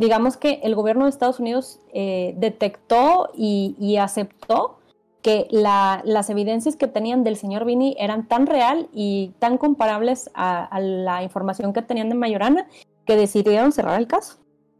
Digamos 0.00 0.36
que 0.36 0.60
el 0.62 0.74
gobierno 0.74 1.04
de 1.04 1.10
Estados 1.10 1.40
Unidos 1.40 1.78
eh, 1.92 2.34
detectó 2.38 3.30
y, 3.36 3.96
aceptó 3.98 4.78
que 5.22 5.46
las 5.50 6.30
evidencias 6.30 6.76
que 6.76 6.86
tenían 6.86 7.24
del 7.24 7.36
señor 7.36 7.64
Vini 7.64 7.96
eran 7.98 8.26
tan 8.26 8.46
real 8.46 8.88
y 8.92 9.32
tan 9.38 9.58
comparables 9.58 10.30
a, 10.34 10.78
la 10.80 11.22
información 11.22 11.72
que 11.72 11.82
tenían 11.82 12.08
de 12.08 12.14
Mayorana 12.14 12.66
que 13.04 13.16
decidieron 13.16 13.72
cerrar 13.72 14.00
el 14.00 14.06
caso. 14.06 14.38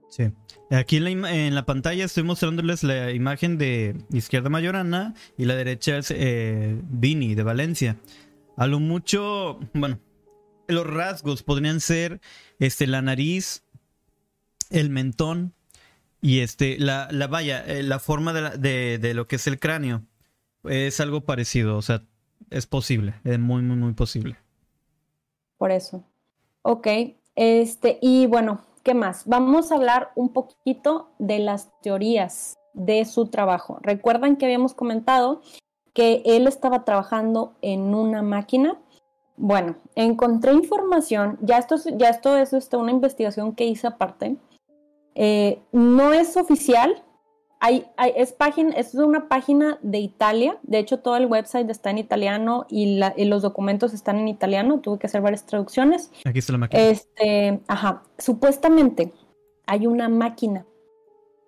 Sí. 0.08 0.32
Aquí 0.70 0.96
en 0.98 1.54
la, 1.54 1.66
pantalla 1.66 2.04
estoy 2.04 2.22
mostrándoles 2.22 2.84
la 2.84 3.10
imagen 3.10 3.58
de 3.58 3.96
izquierda 4.12 4.48
Mayorana 4.48 5.14
y 5.36 5.44
la 5.44 5.56
derecha 5.56 5.98
es 5.98 6.12
eh, 6.12 6.80
Vini 6.90 7.34
de 7.34 7.42
Valencia. 7.42 7.96
A 8.56 8.66
lo 8.66 8.78
mucho, 8.78 9.58
bueno, 9.74 9.98
los 10.68 10.86
rasgos 10.86 11.42
podrían 11.42 11.80
ser 11.80 12.20
este, 12.60 12.86
la 12.86 13.02
nariz 13.02 13.64
el 14.70 14.90
mentón 14.90 15.54
y 16.22 16.40
este, 16.40 16.78
la, 16.78 17.08
la 17.10 17.26
vaya, 17.26 17.64
eh, 17.66 17.82
la 17.82 17.98
forma 17.98 18.32
de, 18.32 18.98
de, 18.98 19.14
lo 19.14 19.26
que 19.26 19.36
es 19.36 19.46
el 19.46 19.58
cráneo 19.58 20.06
es 20.64 21.00
algo 21.00 21.22
parecido, 21.22 21.76
o 21.76 21.82
sea, 21.82 22.02
es 22.50 22.66
posible, 22.66 23.14
es 23.24 23.38
muy, 23.38 23.62
muy, 23.62 23.76
muy 23.76 23.92
posible. 23.92 24.36
Por 25.58 25.70
eso. 25.70 26.04
Ok, 26.62 26.86
este, 27.34 27.98
y 28.02 28.26
bueno, 28.26 28.60
¿qué 28.82 28.94
más? 28.94 29.26
Vamos 29.26 29.72
a 29.72 29.76
hablar 29.76 30.10
un 30.14 30.32
poquito 30.32 31.10
de 31.18 31.38
las 31.38 31.70
teorías 31.80 32.58
de 32.72 33.04
su 33.04 33.26
trabajo. 33.26 33.78
Recuerdan 33.82 34.36
que 34.36 34.46
habíamos 34.46 34.74
comentado 34.74 35.42
que 35.92 36.22
él 36.24 36.46
estaba 36.46 36.84
trabajando 36.84 37.54
en 37.62 37.94
una 37.94 38.22
máquina. 38.22 38.78
Bueno, 39.36 39.76
encontré 39.94 40.52
información, 40.52 41.38
ya 41.40 41.58
esto, 41.58 41.76
ya 41.96 42.10
esto 42.10 42.36
es 42.36 42.52
este, 42.52 42.76
una 42.76 42.90
investigación 42.90 43.54
que 43.54 43.64
hice 43.64 43.86
aparte, 43.86 44.36
eh, 45.14 45.60
no 45.72 46.12
es 46.12 46.36
oficial, 46.36 47.02
hay, 47.60 47.86
es, 48.16 48.32
página, 48.32 48.74
es 48.74 48.94
una 48.94 49.28
página 49.28 49.78
de 49.82 49.98
Italia, 49.98 50.58
de 50.62 50.78
hecho 50.78 51.00
todo 51.00 51.16
el 51.16 51.26
website 51.26 51.68
está 51.68 51.90
en 51.90 51.98
italiano 51.98 52.66
y, 52.70 52.98
los 53.26 53.42
documentos 53.42 53.92
están 53.92 54.18
en 54.18 54.28
italiano, 54.28 54.80
tuve 54.80 54.98
que 54.98 55.06
hacer 55.06 55.20
varias 55.20 55.44
traducciones. 55.44 56.10
Aquí 56.24 56.38
está 56.38 56.52
la 56.52 56.58
máquina. 56.58 56.82
Este, 56.82 57.60
ajá, 57.68 58.02
supuestamente 58.18 59.12
hay 59.66 59.86
una 59.86 60.08
máquina 60.08 60.64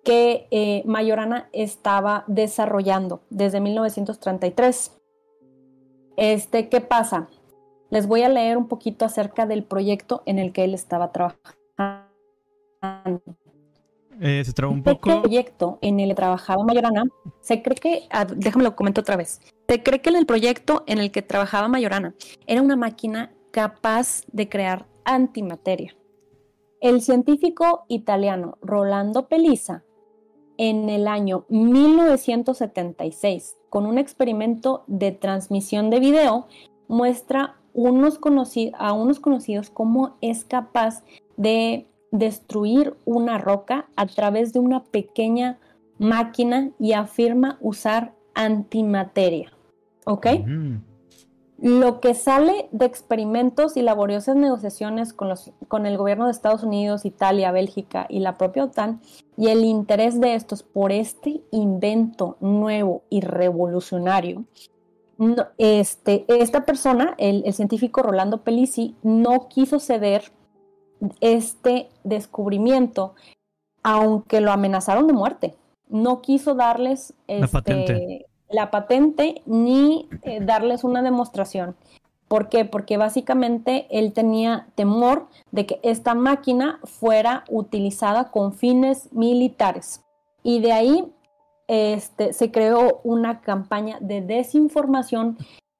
que 0.03 0.47
eh, 0.51 0.83
Mayorana 0.85 1.49
estaba 1.51 2.25
desarrollando 2.27 3.21
desde 3.31 3.59
1933. 3.59 4.91
Este, 6.15 6.69
¿qué 6.69 6.79
pasa? 6.79 7.27
Les 7.89 8.05
voy 8.05 8.21
a 8.21 8.29
leer 8.29 8.57
un 8.57 8.67
poquito 8.67 9.05
acerca 9.05 9.47
del 9.47 9.63
proyecto 9.63 10.21
en 10.27 10.37
el 10.37 10.53
que 10.53 10.63
él 10.63 10.75
estaba 10.75 11.11
trabajando. 11.11 12.13
Eh, 14.21 14.43
se 14.45 14.53
traba 14.53 14.73
un 14.73 14.83
poco. 14.83 15.09
Este 15.09 15.21
proyecto 15.21 15.79
en 15.81 15.99
el 15.99 16.09
que 16.09 16.15
trabajaba 16.15 16.63
Mayorana, 16.63 17.05
se 17.41 17.61
cree 17.61 17.75
que, 17.75 18.07
ah, 18.11 18.25
déjame 18.25 18.63
lo 18.63 18.75
comento 18.75 19.01
otra 19.01 19.15
vez, 19.15 19.41
se 19.67 19.83
cree 19.83 20.01
que 20.01 20.09
en 20.09 20.15
el 20.15 20.25
proyecto 20.25 20.83
en 20.87 20.99
el 20.99 21.11
que 21.11 21.21
trabajaba 21.21 21.67
Mayorana 21.67 22.15
era 22.47 22.61
una 22.61 22.75
máquina 22.75 23.33
capaz 23.51 24.23
de 24.31 24.49
crear 24.49 24.87
antimateria. 25.05 25.95
El 26.81 27.01
científico 27.01 27.85
italiano 27.87 28.57
Rolando 28.61 29.27
Pelisa 29.27 29.83
en 30.57 30.89
el 30.89 31.07
año 31.07 31.45
1976 31.49 33.57
con 33.69 33.87
un 33.87 33.97
experimento 33.97 34.83
de 34.85 35.11
transmisión 35.11 35.89
de 35.89 35.99
video, 35.99 36.45
muestra 36.87 37.55
unos 37.73 38.19
a 38.77 38.93
unos 38.93 39.19
conocidos 39.19 39.71
cómo 39.71 40.15
es 40.21 40.45
capaz 40.45 41.03
de 41.37 41.87
destruir 42.13 42.95
una 43.05 43.39
roca 43.39 43.87
a 43.95 44.05
través 44.05 44.53
de 44.53 44.59
una 44.59 44.83
pequeña 44.83 45.57
máquina 45.97 46.69
y 46.79 46.93
afirma 46.93 47.57
usar 47.59 48.13
antimateria. 48.35 49.51
¿Ok? 50.05 50.27
Lo 51.57 51.99
que 52.01 52.13
sale 52.13 52.67
de 52.71 52.85
experimentos 52.85 53.77
y 53.77 53.81
laboriosas 53.81 54.35
negociaciones 54.35 55.11
con, 55.13 55.29
los, 55.29 55.51
con 55.67 55.87
el 55.87 55.97
gobierno 55.97 56.25
de 56.25 56.31
Estados 56.31 56.63
Unidos, 56.63 57.03
Italia, 57.03 57.51
Bélgica 57.51 58.05
y 58.09 58.19
la 58.19 58.37
propia 58.37 58.65
OTAN, 58.65 59.01
y 59.35 59.47
el 59.47 59.63
interés 59.63 60.19
de 60.19 60.35
estos 60.35 60.61
por 60.61 60.91
este 60.91 61.41
invento 61.51 62.37
nuevo 62.41 63.01
y 63.09 63.21
revolucionario, 63.21 64.43
este, 65.57 66.25
esta 66.27 66.65
persona, 66.65 67.15
el, 67.17 67.43
el 67.45 67.53
científico 67.53 68.03
Rolando 68.03 68.43
Pelisi, 68.43 68.95
no 69.01 69.47
quiso 69.47 69.79
ceder 69.79 70.31
este 71.21 71.89
descubrimiento, 72.03 73.15
aunque 73.81 74.41
lo 74.41 74.51
amenazaron 74.51 75.07
de 75.07 75.13
muerte. 75.13 75.55
No 75.89 76.21
quiso 76.21 76.55
darles 76.55 77.13
la, 77.27 77.47
patente. 77.47 78.25
Este, 79.27 79.41
ni 79.45 80.09
eh, 80.23 80.39
darles 80.41 80.83
una 80.83 81.01
demostración. 81.01 81.75
¿Por 82.27 82.49
qué? 82.49 82.65
Porque 82.65 82.97
básicamente 82.97 83.85
él 83.91 84.13
tenía 84.13 84.67
temor 84.75 85.27
de 85.51 85.65
que 85.65 85.79
esta 85.83 86.15
máquina 86.15 86.79
fuera 86.83 87.43
utilizada 87.49 88.31
con 88.31 88.53
fines 88.53 89.11
militares. 89.13 90.03
Y 90.41 90.59
de 90.59 90.71
ahí 90.71 91.13
este, 91.67 92.33
se 92.33 92.51
creó 92.51 93.01
una 93.03 93.41
campaña 93.41 93.97
de 94.01 94.21
desinformación 94.21 95.37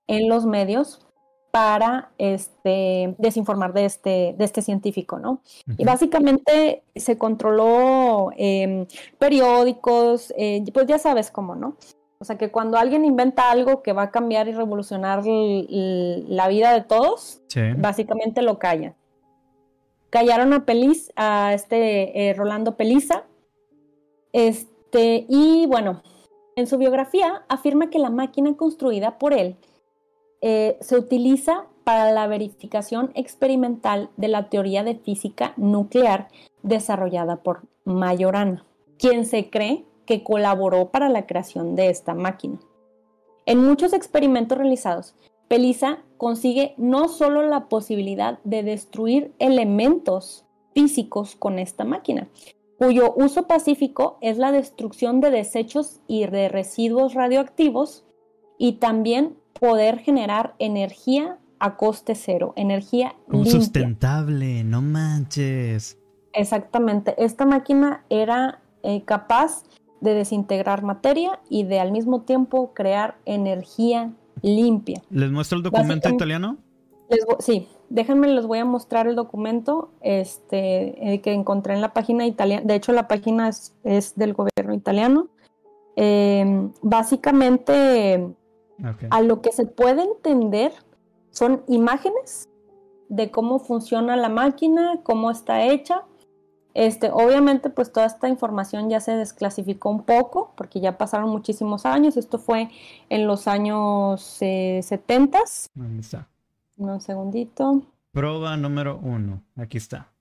en 0.08 0.30
los 0.30 0.46
medios 0.46 1.06
para 1.54 2.10
este, 2.18 3.14
desinformar 3.20 3.74
de 3.74 3.86
este, 3.86 4.34
de 4.36 4.44
este 4.44 4.64
científico, 4.64 5.20
¿no? 5.20 5.42
Y 5.78 5.86
básicamente 5.86 6.82
se 6.96 7.20
controló 7.20 8.32
em, 8.38 8.88
periódicos, 9.20 10.34
eh, 10.36 10.64
pues 10.74 10.88
ya 10.88 10.98
sabes 10.98 11.30
cómo, 11.30 11.54
¿no? 11.54 11.78
O 12.18 12.26
sea 12.26 12.40
que 12.40 12.50
cuando 12.50 12.80
alguien 12.80 13.06
inventa 13.06 13.52
algo 13.52 13.84
que 13.84 13.94
va 13.94 14.02
a 14.02 14.10
cambiar 14.10 14.48
y 14.48 14.54
revolucionar 14.54 15.22
la 15.28 16.48
vida 16.48 16.74
de 16.74 16.82
todos, 16.82 17.44
básicamente 17.78 18.42
lo 18.42 18.58
callan. 18.58 18.96
Callaron 20.10 20.54
a 20.54 20.66
Pelis, 20.66 21.12
a 21.16 21.54
este 21.54 22.30
eh, 22.30 22.34
Rolando 22.34 22.78
Peliza, 22.78 23.26
este, 24.32 25.28
y 25.30 25.68
bueno, 25.68 26.02
en 26.56 26.66
su 26.66 26.80
biografía 26.80 27.44
afirma 27.48 27.92
que 27.92 28.00
la 28.00 28.10
máquina 28.10 28.58
construida 28.58 29.20
por 29.20 29.34
él 29.34 29.56
eh, 30.46 30.76
se 30.82 30.98
utiliza 30.98 31.68
para 31.86 32.12
la 32.12 32.28
verificación 32.28 33.12
experimental 33.16 34.10
de 34.18 34.28
la 34.28 34.50
teoría 34.50 34.84
de 34.84 34.96
física 34.96 35.54
nuclear 35.56 36.28
desarrollada 36.64 37.38
por 37.38 37.62
Majorana, 37.86 38.66
quien 38.98 39.26
se 39.26 39.50
cree 39.50 39.86
que 40.06 40.22
colaboró 40.22 40.90
para 40.90 41.08
la 41.08 41.28
creación 41.28 41.78
de 41.78 41.90
esta 41.90 42.14
máquina. 42.14 42.60
En 43.46 43.64
muchos 43.64 43.94
experimentos 43.94 44.58
realizados, 44.58 45.16
Pelisa 45.48 46.00
consigue 46.18 46.74
no 46.76 47.08
solo 47.08 47.42
la 47.44 47.70
posibilidad 47.70 48.40
de 48.44 48.64
destruir 48.64 49.34
elementos 49.40 50.44
físicos 50.74 51.38
con 51.38 51.58
esta 51.58 51.86
máquina, 51.86 52.28
cuyo 52.78 53.14
uso 53.16 53.48
pacífico 53.48 54.18
es 54.20 54.38
la 54.38 54.52
destrucción 54.52 55.22
de 55.22 55.32
desechos 55.32 56.02
y 56.06 56.26
de 56.26 56.50
residuos 56.50 57.14
radioactivos, 57.14 58.04
y 58.58 58.74
también 58.74 59.38
poder 59.64 60.00
generar 60.00 60.56
energía 60.60 61.38
a 61.58 61.78
coste 61.78 62.16
cero, 62.16 62.52
energía 62.58 63.16
Un 63.28 63.46
sustentable, 63.46 64.62
no 64.66 64.82
manches. 64.82 65.98
Exactamente, 66.34 67.16
esta 67.18 67.46
máquina 67.46 68.04
era 68.10 68.60
eh, 68.84 69.04
capaz 69.06 69.64
de 70.02 70.16
desintegrar 70.16 70.84
materia 70.84 71.40
y 71.50 71.64
de 71.64 71.80
al 71.80 71.94
mismo 71.94 72.24
tiempo 72.24 72.74
crear 72.74 73.16
energía 73.24 74.12
limpia. 74.42 75.02
¿Les 75.10 75.32
muestro 75.32 75.60
el 75.60 75.64
documento 75.64 76.10
italiano? 76.10 76.58
sí, 77.40 77.70
déjenme, 77.90 78.28
les 78.28 78.46
voy 78.46 78.60
a 78.60 78.66
mostrar 78.66 79.08
el 79.08 79.16
documento 79.16 79.92
este, 80.02 81.14
eh, 81.14 81.22
que 81.22 81.32
encontré 81.32 81.74
en 81.74 81.80
la 81.80 81.94
página 81.94 82.28
italiana. 82.28 82.66
De 82.66 82.76
hecho, 82.76 82.92
la 82.92 83.08
página 83.08 83.48
es, 83.48 84.14
del 84.18 84.34
gobierno 84.34 84.74
italiano. 84.74 85.30
Eh, 85.96 86.70
básicamente 86.82 88.36
a 89.10 89.22
lo 89.22 89.42
que 89.42 89.52
se 89.52 89.66
puede 89.66 90.04
entender 90.04 90.74
son 91.32 91.64
imágenes 91.68 92.50
de 93.10 93.32
cómo 93.32 93.60
funciona 93.60 94.16
la 94.16 94.30
máquina, 94.30 95.00
cómo 95.04 95.32
está 95.32 95.66
hecha. 95.66 96.04
Este, 96.74 97.12
obviamente, 97.12 97.70
pues 97.70 97.92
toda 97.92 98.08
esta 98.08 98.28
información 98.28 98.90
ya 98.90 99.00
se 99.00 99.16
desclasificó 99.16 99.90
un 99.90 100.04
poco, 100.04 100.54
porque 100.58 100.80
ya 100.80 100.98
pasaron 100.98 101.30
muchísimos 101.30 101.86
años. 101.86 102.18
Esto 102.18 102.40
fue 102.40 102.70
en 103.10 103.28
los 103.28 103.48
años 103.48 104.22
70. 104.22 105.38
Eh, 105.38 105.42
está? 106.00 106.28
Un 106.78 107.00
segundito. 107.00 107.84
Prueba 108.12 108.58
número 108.58 109.00
uno. 109.04 109.44
Aquí 109.56 109.78
está. 109.78 110.12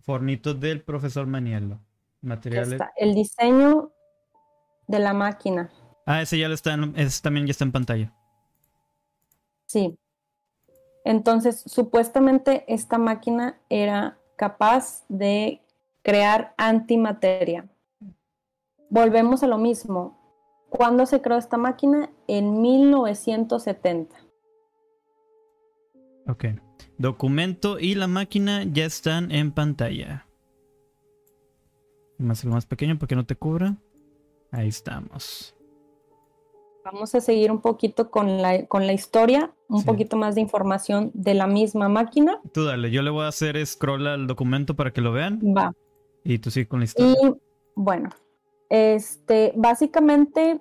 Fornito 0.00 0.54
del 0.54 0.82
profesor 0.82 1.26
Maniello. 1.26 1.78
Materiales. 2.20 2.80
El 2.96 3.14
diseño 3.14 3.90
de 4.86 4.98
la 4.98 5.12
máquina. 5.12 5.70
Ah, 6.06 6.22
ese 6.22 6.38
ya 6.38 6.48
lo 6.48 6.54
está, 6.54 6.76
ese 6.96 7.22
también 7.22 7.46
ya 7.46 7.52
está 7.52 7.64
en 7.64 7.72
pantalla. 7.72 8.12
Sí. 9.66 9.98
Entonces, 11.04 11.62
supuestamente 11.66 12.64
esta 12.66 12.98
máquina 12.98 13.58
era 13.68 14.18
capaz 14.36 15.04
de 15.08 15.62
crear 16.02 16.54
antimateria. 16.56 17.68
Volvemos 18.90 19.42
a 19.42 19.46
lo 19.46 19.58
mismo. 19.58 20.18
¿Cuándo 20.68 21.06
se 21.06 21.20
creó 21.20 21.38
esta 21.38 21.56
máquina? 21.56 22.10
En 22.26 22.60
1970. 22.60 24.16
Ok. 26.26 26.44
Documento 26.98 27.78
y 27.78 27.94
la 27.94 28.06
máquina 28.06 28.64
ya 28.64 28.84
están 28.84 29.30
en 29.30 29.52
pantalla. 29.52 30.26
Más 32.18 32.44
lo 32.44 32.52
más 32.52 32.66
pequeño 32.66 32.98
para 32.98 33.08
que 33.08 33.16
no 33.16 33.26
te 33.26 33.36
cubra. 33.36 33.76
Ahí 34.50 34.68
estamos. 34.68 35.54
Vamos 36.84 37.14
a 37.14 37.22
seguir 37.22 37.50
un 37.50 37.62
poquito 37.62 38.10
con 38.10 38.42
la, 38.42 38.66
con 38.66 38.86
la 38.86 38.92
historia, 38.92 39.50
un 39.68 39.84
poquito 39.84 40.18
más 40.18 40.34
de 40.34 40.42
información 40.42 41.10
de 41.14 41.32
la 41.32 41.46
misma 41.46 41.88
máquina. 41.88 42.42
Tú 42.52 42.64
dale, 42.64 42.90
yo 42.90 43.00
le 43.00 43.08
voy 43.08 43.24
a 43.24 43.28
hacer 43.28 43.64
scroll 43.66 44.06
al 44.06 44.26
documento 44.26 44.76
para 44.76 44.92
que 44.92 45.00
lo 45.00 45.10
vean. 45.10 45.40
Va. 45.40 45.72
Y 46.24 46.38
tú 46.40 46.50
sigue 46.50 46.68
con 46.68 46.80
la 46.80 46.84
historia. 46.84 47.14
Y 47.22 47.34
bueno, 47.74 48.10
este, 48.68 49.54
básicamente, 49.56 50.60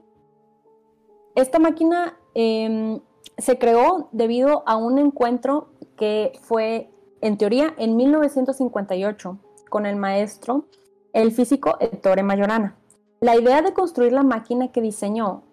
esta 1.35 1.59
máquina 1.59 2.17
em, 2.35 3.01
se 3.37 3.57
creó 3.57 4.07
debido 4.13 4.63
a 4.65 4.77
un 4.77 4.99
encuentro 4.99 5.73
que 5.97 6.31
fue, 6.41 6.89
en 7.19 7.37
teoría, 7.37 7.73
en 7.77 7.97
1958 7.97 9.39
con 9.69 9.85
el 9.85 9.97
maestro, 9.97 10.67
el 11.11 11.33
físico 11.33 11.75
Ettore 11.81 12.23
Majorana. 12.23 12.77
La 13.19 13.35
idea 13.35 13.61
de 13.61 13.73
construir 13.73 14.13
la 14.13 14.23
máquina 14.23 14.71
que 14.71 14.81
diseñó 14.81 15.43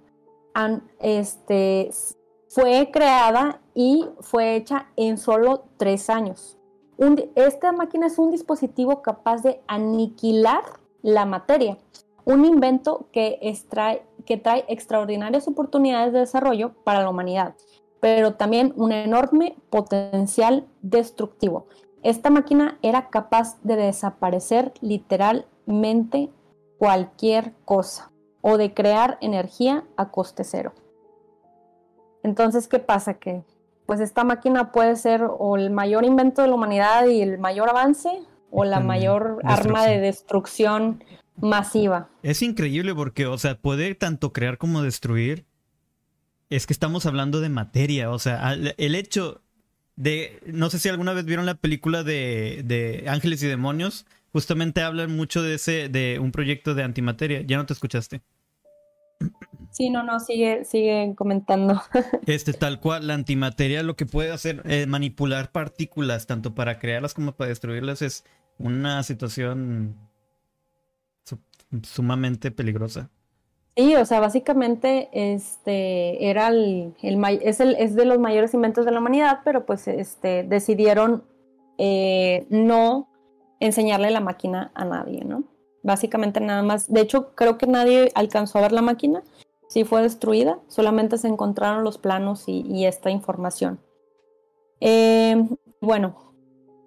este, 0.99 1.91
fue 2.49 2.91
creada 2.93 3.61
y 3.75 4.07
fue 4.21 4.57
hecha 4.57 4.89
en 4.97 5.19
solo 5.19 5.65
tres 5.77 6.11
años. 6.11 6.59
esta 7.35 7.73
máquina 7.73 8.07
es 8.07 8.19
un 8.19 8.31
dispositivo 8.31 9.03
capaz 9.03 9.43
de 9.43 9.63
aniquilar 9.67 10.63
la 11.03 11.25
materia, 11.25 11.79
un 12.25 12.45
invento 12.45 13.09
que, 13.13 13.39
trae 14.43 14.65
extraordinarias 14.69 15.49
oportunidades 15.49 16.13
de 16.13 16.21
desarrollo 16.21 16.75
para 16.85 17.03
la 17.03 17.11
humanidad, 17.11 17.55
pero 18.01 18.35
también 18.35 18.75
un 18.77 18.93
enorme 18.93 19.57
potencial 19.71 20.67
destructivo. 20.83 21.67
Esta 22.03 22.31
máquina 22.31 22.79
era 22.83 23.11
capaz 23.11 23.61
de 23.63 23.77
desaparecer 23.77 24.73
literalmente 24.81 26.31
cualquier 26.79 27.55
cosa 27.65 28.10
o 28.41 28.57
de 28.57 28.73
crear 28.75 29.19
energía 29.21 29.85
a 29.97 30.11
coste 30.11 30.45
cero. 30.45 30.73
Entonces, 32.23 32.69
¿qué 32.69 32.79
pasa? 32.79 33.15
Que 33.15 33.43
pues 33.87 34.01
esta 34.01 34.25
máquina 34.25 34.73
puede 34.73 34.97
ser 34.97 35.23
o 35.27 35.57
el 35.57 35.71
mayor 35.71 36.05
invento 36.05 36.43
de 36.43 36.49
la 36.49 36.55
humanidad 36.55 37.07
y 37.07 37.23
el 37.23 37.39
mayor 37.39 37.69
avance 37.69 38.11
o 38.51 38.65
la 38.65 38.81
mayor 38.81 39.41
arma 39.45 39.87
de 39.87 40.01
destrucción 40.01 41.03
masiva. 41.41 42.09
Es 42.23 42.43
increíble 42.43 42.95
porque, 42.95 43.27
o 43.27 43.39
sea, 43.39 43.57
puede 43.57 43.95
tanto 43.95 44.33
crear 44.33 44.59
como 44.59 44.83
destruir. 44.83 45.45
Es 46.51 46.67
que 46.67 46.73
estamos 46.73 47.07
hablando 47.07 47.41
de 47.41 47.49
materia, 47.49 48.11
o 48.11 48.19
sea, 48.19 48.53
el 48.53 48.95
hecho 48.95 49.41
de, 49.97 50.41
no 50.47 50.71
sé 50.71 50.79
si 50.79 50.89
alguna 50.89 51.13
vez 51.13 51.25
vieron 51.25 51.47
la 51.47 51.55
película 51.55 52.03
de, 52.03 52.63
de 52.65 53.05
Ángeles 53.07 53.43
y 53.43 53.47
Demonios, 53.47 54.07
justamente 54.33 54.83
hablan 54.83 55.15
mucho 55.15 55.43
de 55.43 55.55
ese, 55.55 55.89
de 55.89 56.19
un 56.21 56.33
proyecto 56.33 56.75
de 56.75 56.83
antimateria. 56.83 57.43
¿Ya 57.43 57.57
no 57.57 57.67
te 57.67 57.73
escuchaste? 57.73 58.23
Sí, 59.71 59.91
no, 59.91 60.03
no, 60.03 60.19
sigue, 60.19 60.65
sigue 60.65 61.15
comentando. 61.17 61.81
Este, 62.27 62.53
tal 62.53 62.81
cual, 62.81 63.07
la 63.07 63.15
antimateria 63.15 63.83
lo 63.83 63.97
que 63.97 64.07
puede 64.07 64.33
hacer 64.33 64.63
es 64.65 64.87
manipular 64.87 65.53
partículas, 65.53 66.27
tanto 66.27 66.55
para 66.55 66.79
crearlas 66.79 67.15
como 67.15 67.33
para 67.33 67.49
destruirlas, 67.49 68.03
es 68.03 68.25
una 68.59 69.03
situación 69.03 69.97
sumamente 71.83 72.51
peligrosa. 72.51 73.11
Sí, 73.77 73.95
o 73.95 74.05
sea, 74.05 74.21
básicamente 74.21 75.09
este 75.13 76.29
era 76.29 76.49
el, 76.49 76.95
es, 77.01 77.61
el, 77.61 77.77
es 77.77 77.95
de 77.95 78.05
los 78.05 78.19
mayores 78.19 78.53
inventos 78.53 78.85
de 78.85 78.91
la 78.91 78.99
humanidad, 78.99 79.41
pero 79.45 79.65
pues 79.65 79.87
este, 79.89 80.43
decidieron 80.43 81.25
eh, 81.79 82.47
no 82.51 83.10
enseñarle 83.61 84.11
la 84.11 84.21
máquina 84.21 84.73
a 84.75 84.85
nadie, 84.85 85.25
¿no? 85.25 85.45
Básicamente 85.83 86.41
nada 86.41 86.63
más. 86.63 86.93
De 86.93 87.01
hecho, 87.01 87.35
creo 87.35 87.57
que 87.59 87.67
nadie 87.67 88.11
alcanzó 88.15 88.59
a 88.59 88.63
ver 88.63 88.73
la 88.73 88.83
máquina. 88.83 89.23
Sí 89.69 89.85
fue 89.85 90.03
destruida, 90.03 90.59
solamente 90.67 91.17
se 91.17 91.29
encontraron 91.29 91.85
los 91.85 91.99
planos 91.99 92.45
y, 92.49 92.87
esta 92.87 93.11
información. 93.11 93.79
Eh, 94.81 95.47
bueno, 95.81 96.17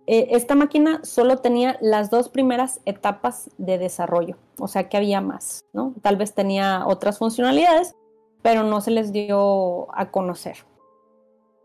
eh, 0.05 0.27
esta 0.31 0.55
máquina 0.55 0.99
solo 1.03 1.37
tenía 1.37 1.77
las 1.79 2.09
dos 2.09 2.27
primeras 2.27 2.81
etapas 2.85 3.49
de 3.57 3.77
desarrollo, 3.77 4.35
o 4.59 4.67
sea 4.67 4.89
que 4.89 4.97
había 4.97 5.21
más, 5.21 5.63
¿no? 5.71 5.93
Tal 6.01 6.17
vez 6.17 6.33
tenía 6.33 6.85
otras 6.85 7.19
funcionalidades, 7.19 7.95
pero 8.41 8.63
no 8.63 8.81
se 8.81 8.91
les 8.91 9.13
dio 9.13 9.87
a 9.97 10.11
conocer. 10.11 10.57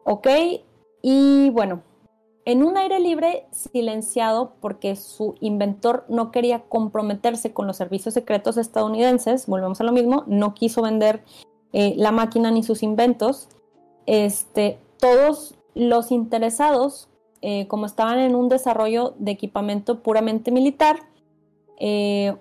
¿Ok? 0.05 0.29
Y 1.03 1.51
bueno, 1.51 1.83
en 2.49 2.63
un 2.63 2.79
aire 2.79 2.99
libre 2.99 3.45
silenciado 3.51 4.55
porque 4.63 4.97
su 4.97 5.35
inventor 5.41 6.07
no 6.09 6.31
quería 6.31 6.61
comprometerse 6.61 7.53
con 7.53 7.67
los 7.67 7.77
servicios 7.77 8.15
secretos 8.15 8.57
estadounidenses, 8.57 9.47
volvemos 9.47 9.83
a 9.83 9.85
lo 9.85 9.93
mismo, 9.93 10.25
no 10.27 10.55
quiso 10.55 10.81
vender 10.81 11.23
eh, 11.75 11.93
la 11.99 12.11
máquina 12.11 12.51
ni 12.51 12.63
sus 12.63 12.83
inventos, 12.83 13.51
este, 14.07 14.79
todos 14.99 15.57
los 15.75 16.11
interesados 16.11 17.11
eh, 17.43 17.69
como 17.69 17.85
estaban 17.85 18.19
en 18.19 18.35
un 18.35 18.49
desarrollo 18.49 19.13
de 19.19 19.33
equipamiento 19.33 20.03
puramente 20.03 20.51
militar, 20.51 21.01
eh, 21.79 22.35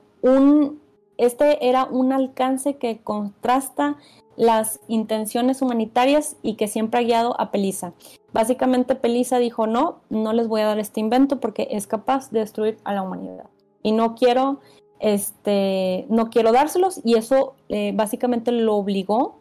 este 1.18 1.68
era 1.68 1.84
un 1.84 2.14
alcance 2.14 2.78
que 2.78 3.00
contrasta 3.04 3.98
las 4.38 4.80
intenciones 4.88 5.62
humanitarias 5.62 6.38
y 6.42 6.54
que 6.56 6.68
siempre 6.68 7.00
ha 7.00 7.04
guiado 7.04 7.40
a 7.42 7.52
Pelisa. 7.52 7.94
Básicamente 8.32 8.96
Pelisa 8.96 9.40
dijo, 9.40 9.68
no, 9.68 10.02
no 10.10 10.32
les 10.32 10.48
voy 10.48 10.62
a 10.62 10.68
dar 10.68 10.80
este 10.80 11.00
invento 11.02 11.40
porque 11.40 11.68
es 11.72 11.88
capaz 11.88 12.32
de 12.32 12.40
destruir 12.40 12.78
a 12.86 12.94
la 12.94 13.02
humanidad. 13.02 13.50
Y 13.84 13.92
no 13.92 14.16
quiero, 14.16 14.62
este, 15.00 16.06
no 16.10 16.30
quiero 16.30 16.52
dárselos 16.52 17.02
y 17.04 17.16
eso 17.16 17.56
eh, 17.68 17.92
básicamente 17.96 18.52
lo 18.52 18.76
obligó 18.76 19.40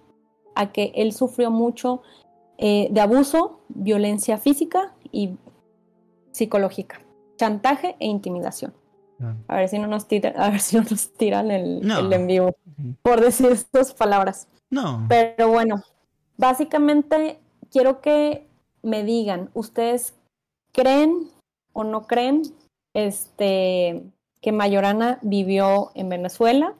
a 0.54 0.72
que 0.72 0.92
él 0.96 1.12
sufrió 1.12 1.50
mucho 1.50 2.02
de 2.58 3.00
abuso, 3.02 3.60
violencia 3.68 4.38
física 4.38 4.94
y 5.12 5.36
psicológica, 6.32 7.02
chantaje 7.36 7.96
e 8.00 8.06
intimidación. 8.06 8.72
Ah. 9.20 9.34
A 9.48 9.56
ver 9.56 9.68
si 9.68 9.78
no 9.78 9.86
nos 9.86 10.06
tiran, 10.06 10.38
a 10.40 10.50
ver 10.50 10.60
si 10.60 10.76
no 10.76 10.84
nos 10.88 11.12
tiran 11.12 11.50
el, 11.50 11.90
el 11.90 12.12
en 12.12 12.26
vivo 12.26 12.56
por 13.02 13.20
decir 13.20 13.46
estas 13.46 13.94
palabras. 13.94 14.48
No. 14.70 15.06
Pero 15.08 15.48
bueno, 15.48 15.82
básicamente 16.36 17.38
quiero 17.70 18.00
que 18.00 18.46
me 18.82 19.04
digan, 19.04 19.50
¿ustedes 19.54 20.14
creen 20.72 21.30
o 21.72 21.84
no 21.84 22.06
creen 22.06 22.42
este, 22.94 24.02
que 24.40 24.52
Mayorana 24.52 25.18
vivió 25.22 25.90
en 25.94 26.08
Venezuela? 26.08 26.74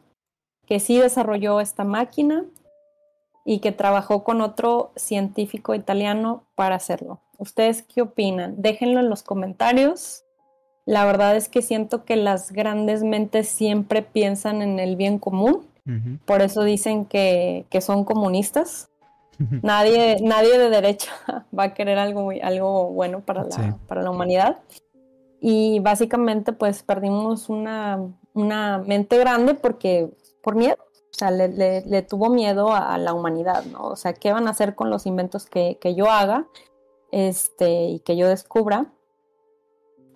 Que 0.66 0.81
sí 0.81 0.99
desarrolló 0.99 1.61
esta 1.61 1.85
máquina 1.85 2.44
y 3.44 3.61
que 3.61 3.72
trabajó 3.72 4.25
con 4.25 4.40
otro 4.40 4.90
científico 4.96 5.75
italiano 5.75 6.44
para 6.57 6.75
hacerlo. 6.75 7.20
¿Ustedes 7.38 7.83
qué 7.83 8.03
opinan? 8.03 8.61
Déjenlo 8.61 9.01
en 9.01 9.09
los 9.09 9.22
comentarios. 9.22 10.25
La 10.85 11.05
verdad 11.05 11.37
es 11.37 11.49
que 11.49 11.62
siento 11.62 12.05
que 12.05 12.16
las 12.16 12.51
grandes 12.51 13.03
mentes 13.03 13.49
siempre 13.49 14.03
piensan 14.03 14.62
en 14.62 14.79
el 14.79 14.96
bien 14.96 15.18
común. 15.18 15.66
Por 16.25 16.42
eso 16.42 16.62
dicen 16.62 17.05
que, 17.07 17.66
son 17.81 18.05
comunistas. 18.05 18.88
nadie, 19.62 20.16
nadie 20.22 20.59
de 20.59 20.70
derecha 20.70 21.12
va 21.59 21.64
a 21.64 21.75
querer 21.75 21.99
algo, 21.99 22.31
algo 22.42 22.90
bueno 22.92 23.20
para 23.20 23.44
la, 23.44 23.79
para 23.87 24.03
la 24.03 24.11
humanidad. 24.11 24.59
Y 25.40 25.79
básicamente 25.81 26.53
pues 26.53 26.83
perdimos 26.83 27.49
una, 27.49 28.01
una 28.33 28.79
mente 28.79 29.18
grande 29.18 29.55
porque 29.55 30.11
por 30.42 30.57
miedo. 30.57 30.79
O 30.81 31.18
sea, 31.18 31.31
le, 31.31 32.03
tuvo 32.03 32.29
miedo 32.29 32.75
a, 32.75 32.99
la 32.99 33.14
humanidad, 33.14 33.64
¿no? 33.64 33.85
O 33.85 33.96
sea, 33.96 34.12
¿qué 34.12 34.33
van 34.33 34.49
a 34.49 34.51
hacer 34.51 34.75
con 34.75 34.90
los 34.90 35.07
inventos 35.07 35.46
que, 35.46 35.79
que 35.81 35.94
yo 35.94 36.11
haga? 36.11 36.46
este, 37.11 37.87
y 37.87 38.01
que 38.01 38.16
yo 38.16 38.29
descubra. 38.29 38.92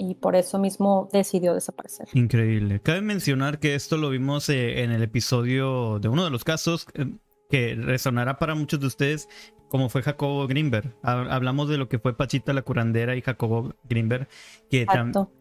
Y 0.03 0.15
por 0.15 0.35
eso 0.35 0.59
mismo 0.59 1.11
decidió 1.13 1.53
desaparecer. 1.53 2.09
Increíble. 2.15 2.81
Cabe 2.81 3.03
mencionar 3.03 3.59
que 3.59 3.75
esto 3.75 3.99
lo 3.99 4.09
vimos 4.09 4.49
eh, 4.49 4.83
en 4.83 4.93
el 4.93 5.03
episodio 5.03 5.99
de 5.99 6.09
uno 6.09 6.25
de 6.25 6.31
los 6.31 6.43
casos 6.43 6.87
eh, 6.95 7.05
que 7.51 7.75
resonará 7.75 8.39
para 8.39 8.55
muchos 8.55 8.81
de 8.81 8.87
ustedes, 8.87 9.29
como 9.69 9.91
fue 9.91 10.01
Jacobo 10.01 10.47
Greenberg. 10.47 10.97
Hablamos 11.03 11.69
de 11.69 11.77
lo 11.77 11.91
que 11.91 11.99
fue 11.99 12.17
Pachita 12.17 12.55
la 12.55 12.63
curandera 12.63 13.15
y 13.15 13.21
Jacobo 13.21 13.75
Greenberg, 13.91 14.27
que, 14.71 14.87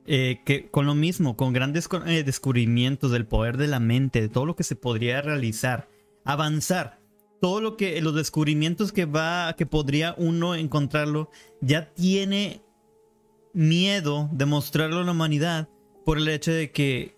eh, 0.08 0.42
que 0.46 0.70
con 0.70 0.86
lo 0.86 0.94
mismo, 0.94 1.38
con 1.38 1.54
grandes 1.54 1.88
descubrimientos 2.26 3.12
del 3.12 3.26
poder 3.26 3.56
de 3.56 3.68
la 3.68 3.80
mente, 3.80 4.20
de 4.20 4.28
todo 4.28 4.46
lo 4.46 4.58
que 4.58 4.66
se 4.66 4.76
podría 4.76 5.22
realizar, 5.22 5.88
avanzar 6.26 7.00
todo 7.40 7.62
lo 7.62 7.78
que 7.78 8.02
los 8.02 8.14
descubrimientos 8.14 8.92
que 8.92 9.06
va 9.06 9.56
que 9.58 9.66
podría 9.66 10.14
uno 10.18 10.56
encontrarlo 10.56 11.30
ya 11.62 11.94
tiene 11.94 12.62
miedo 13.54 14.30
de 14.32 14.46
mostrarlo 14.46 15.00
a 15.00 15.04
la 15.04 15.12
humanidad 15.12 15.70
por 16.06 16.18
el 16.18 16.28
hecho 16.28 16.52
de 16.52 16.72
que 16.72 17.16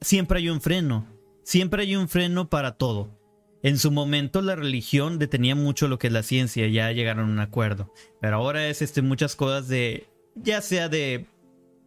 siempre 0.00 0.38
hay 0.38 0.48
un 0.48 0.60
freno, 0.60 1.06
siempre 1.42 1.82
hay 1.82 1.96
un 1.96 2.08
freno 2.08 2.48
para 2.48 2.72
todo. 2.72 3.18
En 3.62 3.78
su 3.78 3.90
momento 3.90 4.42
la 4.42 4.56
religión 4.56 5.18
detenía 5.18 5.54
mucho 5.54 5.88
lo 5.88 5.98
que 5.98 6.08
es 6.08 6.12
la 6.12 6.22
ciencia, 6.22 6.68
ya 6.68 6.92
llegaron 6.92 7.30
a 7.30 7.32
un 7.32 7.38
acuerdo, 7.40 7.92
pero 8.20 8.36
ahora 8.36 8.68
es 8.68 8.82
este 8.82 9.00
muchas 9.00 9.36
cosas 9.36 9.68
de 9.68 10.06
ya 10.34 10.60
sea 10.60 10.88
de 10.88 11.26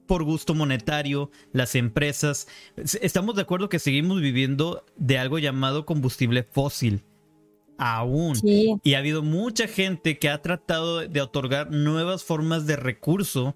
por 0.08 0.24
gusto 0.24 0.56
monetario, 0.56 1.30
las 1.52 1.76
empresas. 1.76 2.48
Estamos 3.02 3.36
de 3.36 3.44
acuerdo 3.44 3.70
que 3.70 3.78
seguimos 3.78 4.22
viviendo 4.22 4.86
de 4.96 5.20
algo 5.20 5.38
llamado 5.38 5.86
combustible 5.86 6.44
fósil. 6.44 7.04
Aún. 7.78 8.38
Y 8.44 8.94
ha 8.94 9.00
habido 9.00 9.24
mucha 9.24 9.68
gente 9.68 10.18
que 10.18 10.30
ha 10.30 10.42
tratado 10.42 11.08
de 11.08 11.22
otorgar 11.22 11.72
nuevas 11.72 12.24
formas 12.24 12.66
de 12.66 12.76
recurso 12.76 13.56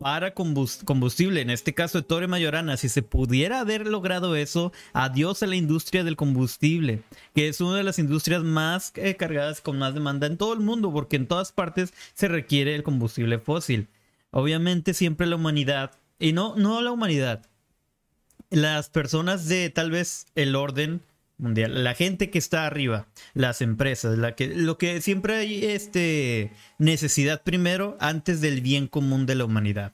para 0.00 0.32
combustible. 0.32 1.42
En 1.42 1.50
este 1.50 1.74
caso 1.74 1.98
de 1.98 2.06
Torre 2.06 2.26
Mayorana, 2.26 2.78
si 2.78 2.88
se 2.88 3.02
pudiera 3.02 3.60
haber 3.60 3.86
logrado 3.86 4.34
eso, 4.34 4.72
adiós 4.94 5.42
a 5.42 5.46
la 5.46 5.56
industria 5.56 6.04
del 6.04 6.16
combustible, 6.16 7.02
que 7.34 7.48
es 7.48 7.60
una 7.60 7.76
de 7.76 7.82
las 7.82 7.98
industrias 7.98 8.42
más 8.42 8.92
eh, 8.96 9.16
cargadas 9.16 9.60
con 9.60 9.78
más 9.78 9.92
demanda 9.92 10.26
en 10.26 10.38
todo 10.38 10.54
el 10.54 10.60
mundo, 10.60 10.90
porque 10.90 11.16
en 11.16 11.26
todas 11.26 11.52
partes 11.52 11.92
se 12.14 12.28
requiere 12.28 12.74
el 12.74 12.82
combustible 12.82 13.38
fósil. 13.38 13.88
Obviamente 14.30 14.94
siempre 14.94 15.26
la 15.26 15.36
humanidad, 15.36 15.92
y 16.18 16.32
no, 16.32 16.56
no 16.56 16.80
la 16.80 16.92
humanidad, 16.92 17.46
las 18.48 18.88
personas 18.88 19.48
de 19.48 19.68
tal 19.68 19.90
vez 19.90 20.26
el 20.34 20.56
orden 20.56 21.02
mundial, 21.40 21.84
la 21.84 21.94
gente 21.94 22.30
que 22.30 22.38
está 22.38 22.66
arriba, 22.66 23.08
las 23.34 23.62
empresas, 23.62 24.18
la 24.18 24.34
que, 24.34 24.48
lo 24.48 24.78
que 24.78 25.00
siempre 25.00 25.36
hay 25.36 25.64
este, 25.64 26.52
necesidad 26.78 27.42
primero 27.42 27.96
antes 28.00 28.40
del 28.40 28.60
bien 28.60 28.86
común 28.86 29.26
de 29.26 29.34
la 29.34 29.44
humanidad. 29.44 29.92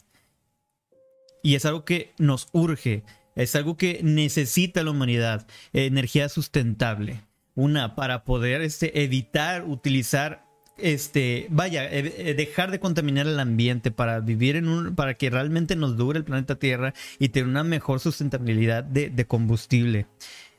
Y 1.42 1.54
es 1.54 1.64
algo 1.64 1.84
que 1.84 2.12
nos 2.18 2.48
urge, 2.52 3.04
es 3.34 3.54
algo 3.54 3.76
que 3.76 4.00
necesita 4.02 4.82
la 4.82 4.90
humanidad, 4.90 5.46
energía 5.72 6.28
sustentable. 6.28 7.22
Una, 7.54 7.94
para 7.94 8.24
poder 8.24 8.60
este, 8.60 9.02
evitar 9.02 9.64
utilizar 9.64 10.46
este, 10.78 11.46
vaya, 11.50 11.84
eh, 11.84 12.12
eh, 12.18 12.34
dejar 12.34 12.70
de 12.70 12.80
contaminar 12.80 13.26
el 13.26 13.40
ambiente 13.40 13.90
para 13.90 14.20
vivir 14.20 14.56
en 14.56 14.68
un, 14.68 14.94
para 14.94 15.14
que 15.14 15.30
realmente 15.30 15.76
nos 15.76 15.96
dure 15.96 16.18
el 16.18 16.24
planeta 16.24 16.58
Tierra 16.58 16.92
y 17.18 17.30
tener 17.30 17.48
una 17.48 17.64
mejor 17.64 18.00
sustentabilidad 18.00 18.84
de, 18.84 19.26
combustible. 19.26 20.06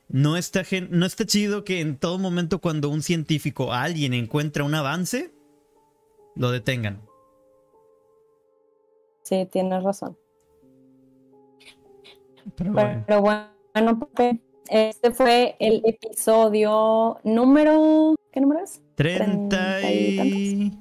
No 0.10 0.38
está, 0.38 0.64
no 0.90 1.06
está 1.06 1.26
chido 1.26 1.64
que 1.64 1.82
en 1.82 1.98
todo 1.98 2.18
momento 2.18 2.60
cuando 2.60 2.90
un 2.90 3.02
científico, 3.02 3.74
alguien 3.74 4.14
encuentra 4.14 4.64
un 4.64 4.74
avance, 4.74 5.34
lo 6.36 6.52
detengan. 6.52 7.02
Sí, 9.24 9.46
tienes 9.52 9.84
razón. 9.84 10.18
Pero 12.56 13.22
bueno, 13.22 14.10
este 14.70 15.12
fue 15.12 15.58
el 15.60 15.82
episodio 15.86 17.20
número... 17.24 18.16
¿Qué 18.32 18.40
número 18.40 18.64
es? 18.64 18.82
30 18.96 19.92
y... 19.92 20.72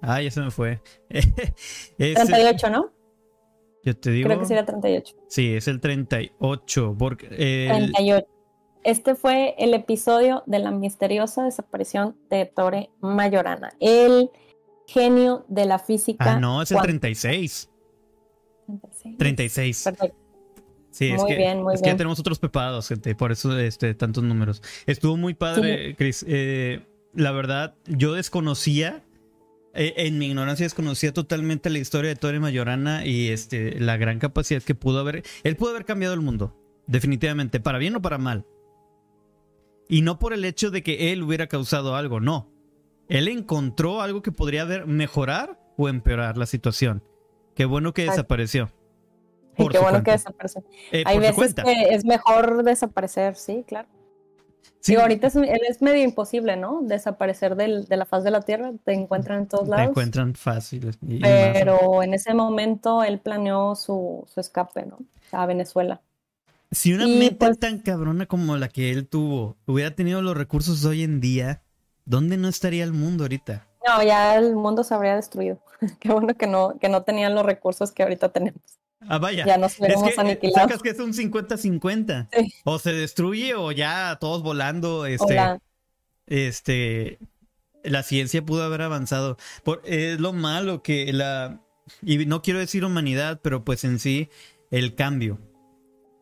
Ah, 0.00 0.22
ya 0.22 0.30
se 0.30 0.40
me 0.40 0.50
fue. 0.50 0.80
38, 1.98 2.70
¿no? 2.70 2.93
Yo 3.84 3.96
te 3.96 4.10
digo. 4.10 4.28
Creo 4.28 4.40
que 4.40 4.46
sería 4.46 4.64
38. 4.64 5.16
Sí, 5.28 5.54
es 5.54 5.68
el 5.68 5.80
38. 5.80 6.96
Porque 6.98 7.26
el... 7.26 7.92
38. 7.92 8.26
Este 8.84 9.14
fue 9.14 9.54
el 9.58 9.72
episodio 9.72 10.42
de 10.46 10.58
la 10.58 10.70
misteriosa 10.70 11.44
desaparición 11.44 12.16
de 12.28 12.44
Tore 12.44 12.90
Mayorana, 13.00 13.72
el 13.80 14.30
genio 14.86 15.46
de 15.48 15.64
la 15.64 15.78
física. 15.78 16.34
Ah, 16.34 16.40
no, 16.40 16.60
es 16.60 16.70
el 16.70 16.80
36. 16.80 17.70
36. 18.66 19.16
36. 19.18 19.84
Perfecto. 19.84 20.24
Sí, 20.90 21.10
es, 21.10 21.24
que, 21.24 21.36
bien, 21.36 21.62
muy 21.62 21.74
es 21.74 21.82
que 21.82 21.88
ya 21.88 21.96
tenemos 21.96 22.20
otros 22.20 22.38
preparados, 22.38 22.86
gente, 22.86 23.16
por 23.16 23.32
eso 23.32 23.58
este, 23.58 23.94
tantos 23.94 24.22
números. 24.22 24.62
Estuvo 24.86 25.16
muy 25.16 25.34
padre, 25.34 25.96
Chris. 25.96 26.24
Eh, 26.28 26.86
la 27.14 27.32
verdad, 27.32 27.74
yo 27.86 28.12
desconocía, 28.12 29.02
eh, 29.74 29.94
en 29.96 30.18
mi 30.18 30.26
ignorancia 30.26 30.64
desconocía 30.64 31.12
totalmente 31.12 31.70
la 31.70 31.78
historia 31.78 32.10
de 32.10 32.16
Tore 32.16 32.40
Mayorana 32.40 33.04
y 33.04 33.28
este, 33.28 33.78
la 33.80 33.96
gran 33.96 34.18
capacidad 34.18 34.62
que 34.62 34.74
pudo 34.74 35.00
haber. 35.00 35.22
Él 35.42 35.56
pudo 35.56 35.70
haber 35.70 35.84
cambiado 35.84 36.14
el 36.14 36.20
mundo, 36.20 36.56
definitivamente, 36.86 37.60
para 37.60 37.78
bien 37.78 37.96
o 37.96 38.02
para 38.02 38.18
mal. 38.18 38.46
Y 39.88 40.02
no 40.02 40.18
por 40.18 40.32
el 40.32 40.44
hecho 40.44 40.70
de 40.70 40.82
que 40.82 41.12
él 41.12 41.22
hubiera 41.22 41.46
causado 41.46 41.96
algo, 41.96 42.20
no. 42.20 42.50
Él 43.08 43.28
encontró 43.28 44.00
algo 44.00 44.22
que 44.22 44.32
podría 44.32 44.62
haber 44.62 44.86
mejorar 44.86 45.60
o 45.76 45.88
empeorar 45.88 46.38
la 46.38 46.46
situación. 46.46 47.02
Qué 47.54 47.64
bueno 47.64 47.92
que 47.92 48.04
desapareció. 48.04 48.70
y 49.58 49.68
qué 49.68 49.78
bueno 49.78 50.02
que 50.02 50.12
desapareció. 50.12 50.64
Eh, 50.90 51.04
Hay 51.06 51.18
veces 51.18 51.54
que 51.54 51.94
es 51.94 52.04
mejor 52.04 52.64
desaparecer, 52.64 53.36
sí, 53.36 53.64
claro. 53.66 53.88
Sí. 54.80 54.96
ahorita 54.96 55.28
es, 55.28 55.36
es, 55.36 55.82
medio 55.82 56.02
imposible, 56.02 56.56
¿no? 56.56 56.80
Desaparecer 56.82 57.56
del, 57.56 57.86
de 57.86 57.96
la 57.96 58.04
faz 58.04 58.24
de 58.24 58.30
la 58.30 58.42
Tierra, 58.42 58.72
te 58.84 58.92
encuentran 58.92 59.40
en 59.40 59.48
todos 59.48 59.68
lados. 59.68 59.86
Te 59.86 59.90
encuentran 59.90 60.34
fácil. 60.34 60.96
Pero 61.20 62.02
en 62.02 62.14
ese 62.14 62.34
momento 62.34 63.02
él 63.02 63.18
planeó 63.18 63.74
su, 63.74 64.24
su 64.32 64.40
escape, 64.40 64.86
¿no? 64.86 64.98
A 65.32 65.46
Venezuela. 65.46 66.00
Si 66.70 66.92
una 66.92 67.06
meta 67.06 67.46
pues 67.46 67.58
tan 67.58 67.78
cabrona 67.78 68.26
como 68.26 68.56
la 68.56 68.68
que 68.68 68.90
él 68.90 69.06
tuvo 69.06 69.56
hubiera 69.64 69.94
tenido 69.94 70.22
los 70.22 70.36
recursos 70.36 70.84
hoy 70.84 71.04
en 71.04 71.20
día, 71.20 71.62
¿dónde 72.04 72.36
no 72.36 72.48
estaría 72.48 72.82
el 72.82 72.92
mundo 72.92 73.24
ahorita? 73.24 73.66
No, 73.86 74.02
ya 74.02 74.36
el 74.36 74.56
mundo 74.56 74.82
se 74.82 74.94
habría 74.94 75.14
destruido. 75.14 75.60
Qué 76.00 76.10
bueno 76.10 76.34
que 76.34 76.46
no, 76.46 76.78
que 76.80 76.88
no 76.88 77.02
tenían 77.02 77.34
los 77.34 77.46
recursos 77.46 77.92
que 77.92 78.02
ahorita 78.02 78.30
tenemos. 78.30 78.60
Ah, 79.08 79.18
vaya. 79.18 79.44
Ya 79.46 79.56
nos 79.56 79.78
hubiéramos 79.78 80.08
es 80.08 80.14
que, 80.14 80.20
aniquilado. 80.20 80.68
Sacas 80.68 80.82
que 80.82 80.90
es 80.90 80.98
un 80.98 81.12
50-50. 81.12 82.28
O 82.64 82.78
se 82.78 82.92
destruye 82.92 83.54
o 83.54 83.72
ya 83.72 84.16
todos 84.20 84.42
volando. 84.42 85.06
Este, 85.06 85.38
este, 86.26 87.18
la 87.82 88.02
ciencia 88.02 88.44
pudo 88.44 88.62
haber 88.64 88.82
avanzado. 88.82 89.36
Por, 89.62 89.82
es 89.84 90.20
lo 90.20 90.32
malo 90.32 90.82
que 90.82 91.12
la, 91.12 91.60
y 92.02 92.26
no 92.26 92.42
quiero 92.42 92.58
decir 92.58 92.84
humanidad, 92.84 93.40
pero 93.42 93.64
pues 93.64 93.84
en 93.84 93.98
sí, 93.98 94.28
el 94.70 94.94
cambio 94.94 95.38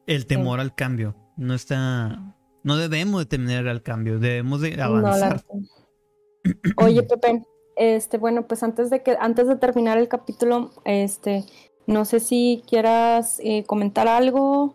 el 0.07 0.27
temor 0.27 0.61
al 0.61 0.75
cambio. 0.75 1.15
No 1.37 1.55
está. 1.55 2.35
No 2.63 2.77
debemos 2.77 3.21
de 3.21 3.27
temer 3.27 3.69
al 3.69 3.83
cambio, 3.83 4.19
debemos 4.19 4.61
de 4.61 4.81
avanzar. 4.81 5.43
Oye, 6.77 7.03
Pepe, 7.03 7.43
este, 7.77 8.19
bueno, 8.19 8.47
pues 8.47 8.63
antes 8.63 8.91
de 8.91 9.03
que, 9.03 9.17
antes 9.19 9.49
de 9.49 9.57
terminar 9.57 9.99
el 9.99 10.09
capítulo, 10.09 10.71
este, 10.85 11.45
no 11.87 12.05
sé 12.05 12.21
si 12.21 12.63
quieras 12.69 13.41
eh, 13.43 13.65
comentar 13.65 14.09
algo. 14.09 14.75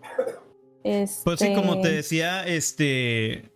Pues 0.83 1.39
sí, 1.39 1.53
como 1.53 1.81
te 1.81 1.89
este 1.89 1.95
decía, 1.95 2.47
este. 2.47 3.51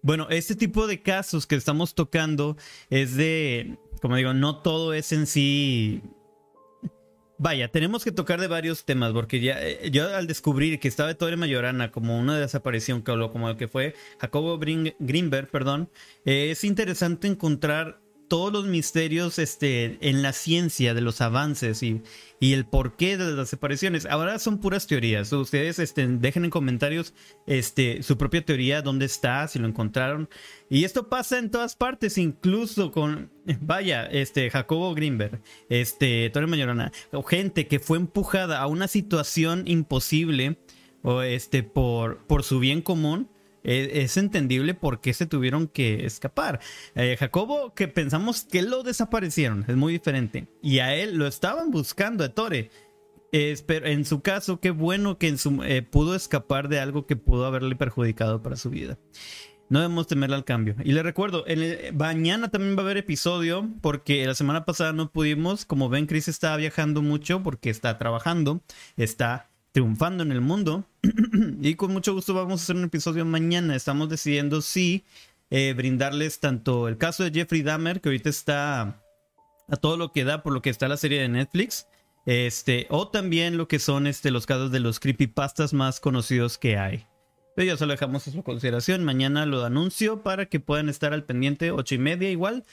Bueno, 0.00 0.28
este 0.30 0.54
tipo 0.54 0.86
de 0.86 1.02
casos 1.02 1.46
que 1.46 1.56
estamos 1.56 1.94
tocando 1.94 2.56
es 2.88 3.16
de. 3.16 3.78
Como 4.00 4.14
digo, 4.14 4.32
no 4.32 4.58
todo 4.62 4.94
es 4.94 5.10
en 5.10 5.26
sí 5.26 6.02
Vaya, 7.40 7.68
tenemos 7.68 8.02
que 8.02 8.10
tocar 8.10 8.40
de 8.40 8.48
varios 8.48 8.84
temas, 8.84 9.12
porque 9.12 9.38
ya 9.38 9.62
eh, 9.62 9.90
yo 9.92 10.12
al 10.14 10.26
descubrir 10.26 10.80
que 10.80 10.88
estaba 10.88 11.14
Torre 11.14 11.36
Mayorana 11.36 11.92
como 11.92 12.18
una 12.18 12.36
desaparición, 12.36 13.02
como 13.02 13.48
el 13.48 13.56
que 13.56 13.68
fue 13.68 13.94
Jacobo 14.18 14.58
Greenberg, 14.58 15.48
perdón, 15.48 15.88
eh, 16.24 16.50
es 16.50 16.64
interesante 16.64 17.28
encontrar 17.28 18.00
todos 18.28 18.52
los 18.52 18.66
misterios 18.66 19.38
este, 19.38 19.98
en 20.00 20.22
la 20.22 20.32
ciencia 20.32 20.94
de 20.94 21.00
los 21.00 21.20
avances 21.20 21.82
y, 21.82 22.02
y, 22.38 22.52
el 22.52 22.66
porqué 22.66 23.16
de 23.16 23.32
las 23.32 23.48
separaciones. 23.48 24.06
Ahora 24.06 24.38
son 24.38 24.58
puras 24.58 24.86
teorías. 24.86 25.32
Ustedes 25.32 25.78
este, 25.78 26.06
dejen 26.06 26.44
en 26.44 26.50
comentarios 26.50 27.14
este, 27.46 28.02
su 28.02 28.16
propia 28.16 28.44
teoría, 28.44 28.82
dónde 28.82 29.06
está, 29.06 29.48
si 29.48 29.58
lo 29.58 29.66
encontraron. 29.66 30.28
Y 30.70 30.84
esto 30.84 31.08
pasa 31.08 31.38
en 31.38 31.50
todas 31.50 31.74
partes, 31.74 32.18
incluso 32.18 32.92
con, 32.92 33.30
vaya, 33.60 34.06
este, 34.06 34.50
Jacobo 34.50 34.94
Greenberg, 34.94 35.40
este, 35.68 36.30
Torre 36.30 36.46
Mayorana, 36.46 36.92
o 37.12 37.22
gente 37.22 37.66
que 37.66 37.80
fue 37.80 37.98
empujada 37.98 38.60
a 38.60 38.66
una 38.66 38.88
situación 38.88 39.64
imposible 39.66 40.58
o 41.02 41.22
este, 41.22 41.62
por, 41.62 42.18
por 42.26 42.42
su 42.42 42.60
bien 42.60 42.82
común 42.82 43.28
es, 43.62 44.16
entendible 44.16 44.74
por 44.74 45.00
qué 45.00 45.12
se 45.12 45.26
tuvieron 45.26 45.68
que 45.68 46.06
escapar. 46.06 46.60
Eh, 46.94 47.16
Jacobo, 47.18 47.74
que 47.74 47.88
pensamos 47.88 48.44
que 48.44 48.62
lo 48.62 48.82
desaparecieron, 48.82 49.64
es 49.68 49.76
muy 49.76 49.92
diferente. 49.92 50.48
Y 50.62 50.78
a 50.78 50.94
él 50.94 51.16
lo 51.16 51.26
estaban 51.26 51.70
buscando, 51.70 52.24
a 52.24 52.30
Tore. 52.30 52.70
pero 53.66 53.86
en 53.86 54.04
su 54.04 54.20
caso, 54.20 54.60
qué 54.60 54.70
bueno 54.70 55.18
que 55.18 55.28
en 55.28 55.38
su, 55.38 55.62
eh, 55.64 55.82
pudo 55.82 56.14
escapar 56.14 56.68
de 56.68 56.80
algo 56.80 57.06
que 57.06 57.16
pudo 57.16 57.46
haberle 57.46 57.76
perjudicado 57.76 58.42
para 58.42 58.56
su 58.56 58.70
vida. 58.70 58.98
No 59.70 59.80
debemos 59.80 60.06
temerle 60.06 60.36
al 60.36 60.44
cambio. 60.44 60.76
Y 60.82 60.92
le 60.92 61.02
recuerdo, 61.02 61.44
mañana 61.92 62.50
también 62.50 62.74
va 62.74 62.80
a 62.80 62.84
haber 62.84 62.96
episodio 62.96 63.68
porque 63.82 64.24
la 64.26 64.34
semana 64.34 64.64
pasada 64.64 64.94
no 64.94 65.10
pudimos. 65.12 65.66
Como 65.66 65.90
ven, 65.90 66.06
Chris 66.06 66.28
está 66.28 66.56
viajando 66.56 67.02
mucho 67.02 67.42
porque 67.42 67.68
está 67.68 67.98
trabajando, 67.98 68.62
está 68.96 69.47
triunfando 69.78 70.24
en 70.24 70.32
el 70.32 70.40
mundo. 70.40 70.84
y 71.62 71.76
con 71.76 71.92
mucho 71.92 72.12
gusto 72.12 72.34
vamos 72.34 72.60
a 72.60 72.64
hacer 72.64 72.74
un 72.74 72.82
episodio 72.82 73.24
mañana. 73.24 73.76
Estamos 73.76 74.08
decidiendo 74.08 74.60
si 74.60 75.04
eh, 75.50 75.72
brindarles 75.76 76.40
tanto 76.40 76.88
el 76.88 76.98
caso 76.98 77.22
de 77.22 77.30
Jeffrey 77.30 77.62
Dahmer, 77.62 78.00
que 78.00 78.08
ahorita 78.08 78.28
está 78.28 79.00
a 79.68 79.76
todo 79.80 79.96
lo 79.96 80.10
que 80.10 80.24
da 80.24 80.42
por 80.42 80.52
lo 80.52 80.62
que 80.62 80.70
está 80.70 80.88
la 80.88 80.96
serie 80.96 81.20
de 81.20 81.28
Netflix. 81.28 81.86
Este, 82.26 82.88
o 82.90 83.06
también 83.06 83.56
lo 83.56 83.68
que 83.68 83.78
son 83.78 84.08
este, 84.08 84.32
los 84.32 84.46
casos 84.46 84.72
de 84.72 84.80
los 84.80 84.98
creepypastas 84.98 85.72
más 85.72 86.00
conocidos 86.00 86.58
que 86.58 86.76
hay. 86.76 87.06
Pero 87.54 87.68
ya 87.68 87.76
solo 87.76 87.92
dejamos 87.92 88.26
a 88.26 88.32
su 88.32 88.42
consideración. 88.42 89.04
Mañana 89.04 89.46
lo 89.46 89.64
anuncio 89.64 90.24
para 90.24 90.46
que 90.46 90.58
puedan 90.58 90.88
estar 90.88 91.12
al 91.12 91.22
pendiente, 91.22 91.70
ocho 91.70 91.94
y 91.94 91.98
media 91.98 92.30
igual 92.30 92.64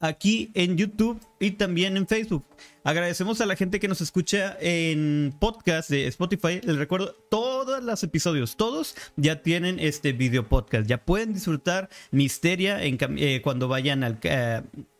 aquí 0.00 0.50
en 0.54 0.76
YouTube 0.76 1.20
y 1.40 1.52
también 1.52 1.96
en 1.96 2.06
Facebook. 2.06 2.44
Agradecemos 2.84 3.40
a 3.40 3.46
la 3.46 3.56
gente 3.56 3.80
que 3.80 3.88
nos 3.88 4.00
escucha 4.00 4.56
en 4.60 5.34
podcast 5.38 5.90
de 5.90 6.06
Spotify. 6.06 6.60
Les 6.62 6.76
recuerdo, 6.76 7.14
todos 7.30 7.82
los 7.82 8.02
episodios, 8.02 8.56
todos 8.56 8.94
ya 9.16 9.42
tienen 9.42 9.78
este 9.80 10.12
video 10.12 10.48
podcast. 10.48 10.86
Ya 10.88 11.04
pueden 11.04 11.34
disfrutar 11.34 11.88
Misteria 12.10 12.78
eh, 12.82 13.40
cuando 13.42 13.68
vayan 13.68 14.04
al... 14.04 14.20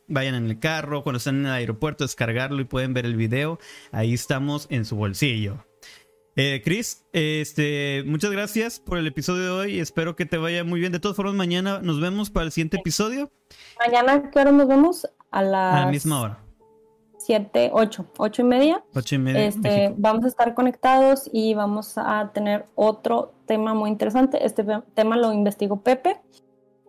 Vayan 0.09 0.37
en 0.37 0.47
el 0.47 0.61
carro, 0.61 1.03
cuando 1.03 1.17
están 1.17 1.41
en 1.41 1.47
el 1.47 1.53
aeropuerto, 1.53 2.05
descargarlo 2.05 2.61
y 2.61 2.65
pueden 2.65 2.95
ver 2.95 3.07
el 3.07 3.17
video. 3.17 3.59
Ahí 3.91 4.15
estamos 4.15 4.69
en 4.71 4.85
su 4.85 4.95
bolsillo. 4.95 5.67
Eh, 6.39 6.61
Chris, 6.63 7.07
este, 7.15 8.05
muchas 8.07 8.31
gracias 8.31 8.79
por 8.79 8.99
el 8.99 9.07
episodio 9.07 9.43
de 9.43 9.51
hoy. 9.51 9.81
Espero 9.81 10.17
que 10.17 10.27
te 10.27 10.37
vaya 10.37 10.65
muy 10.65 10.79
bien. 10.81 10.93
De 10.93 11.01
todas 11.01 11.17
formas, 11.17 11.35
mañana 11.35 11.81
nos 11.83 11.99
vemos 11.99 12.29
para 12.29 12.45
el 12.45 12.53
siguiente 12.53 12.77
episodio. 12.77 13.31
Mañana, 13.79 14.31
¿qué 14.31 14.39
hora 14.39 14.53
nos 14.53 14.69
vemos? 14.69 15.09
A, 15.31 15.41
la 15.41 15.89
misma 15.91 16.21
hora. 16.21 16.39
7, 17.17 17.71
8, 17.73 18.13
8 18.19 18.43
y 18.43 18.45
media. 18.45 18.85
8 18.95 19.15
y 19.15 19.19
media. 19.19 19.47
Este, 19.47 19.95
vamos 19.97 20.27
a 20.27 20.29
estar 20.29 20.53
conectados 20.53 21.31
y 21.33 21.55
vamos 21.55 21.97
a 21.97 22.31
tener 22.35 22.67
otro 22.75 23.33
tema 23.47 23.73
muy 23.73 23.89
interesante. 23.89 24.45
Este 24.45 24.63
tema 24.95 25.17
lo 25.17 25.33
investigó 25.33 25.81
Pepe. 25.81 26.21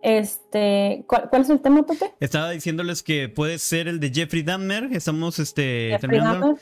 Este, 0.02 1.04
¿cuál, 1.06 1.28
es 1.32 1.50
el 1.50 1.60
tema, 1.60 1.84
Pepe? 1.84 2.12
Estaba 2.20 2.50
diciéndoles 2.50 3.02
que 3.02 3.28
puede 3.28 3.58
ser 3.58 3.88
el 3.88 3.98
de 3.98 4.10
Jeffrey 4.10 4.42
Dahmer. 4.42 4.90
Estamos 4.92 5.38
este, 5.38 5.96
terminando 6.00 6.56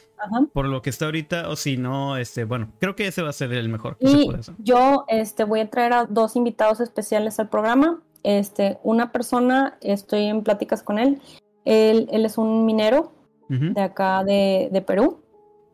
por 0.53 0.67
lo 0.67 0.81
que 0.83 0.91
está 0.91 1.07
ahorita, 1.07 1.49
o 1.49 1.57
si 1.57 1.77
no, 1.77 2.17
este, 2.17 2.45
bueno, 2.45 2.73
creo 2.81 2.97
que 2.97 3.07
ese 3.07 3.23
va 3.23 3.31
a 3.31 3.35
ser 3.35 3.53
el 3.53 3.69
mejor. 3.69 3.97
y 4.01 4.31
yo 4.59 5.05
este, 5.09 5.45
voy 5.45 5.61
a 5.61 5.71
traer 5.71 5.93
a 5.93 6.05
dos 6.07 6.37
invitados 6.37 6.81
especiales 6.81 7.39
al 7.39 7.49
programa. 7.49 8.03
Este, 8.23 8.79
una 8.83 9.13
persona, 9.13 9.79
estoy 9.81 10.25
en 10.25 10.43
pláticas 10.43 10.83
con 10.83 10.99
él. 10.99 11.21
Él, 11.65 12.09
él 12.11 12.25
es 12.25 12.39
un 12.39 12.65
minero 12.65 13.13
de 13.49 13.81
acá 13.81 14.25
de, 14.25 14.71
de 14.73 14.83
Perú. 14.83 15.23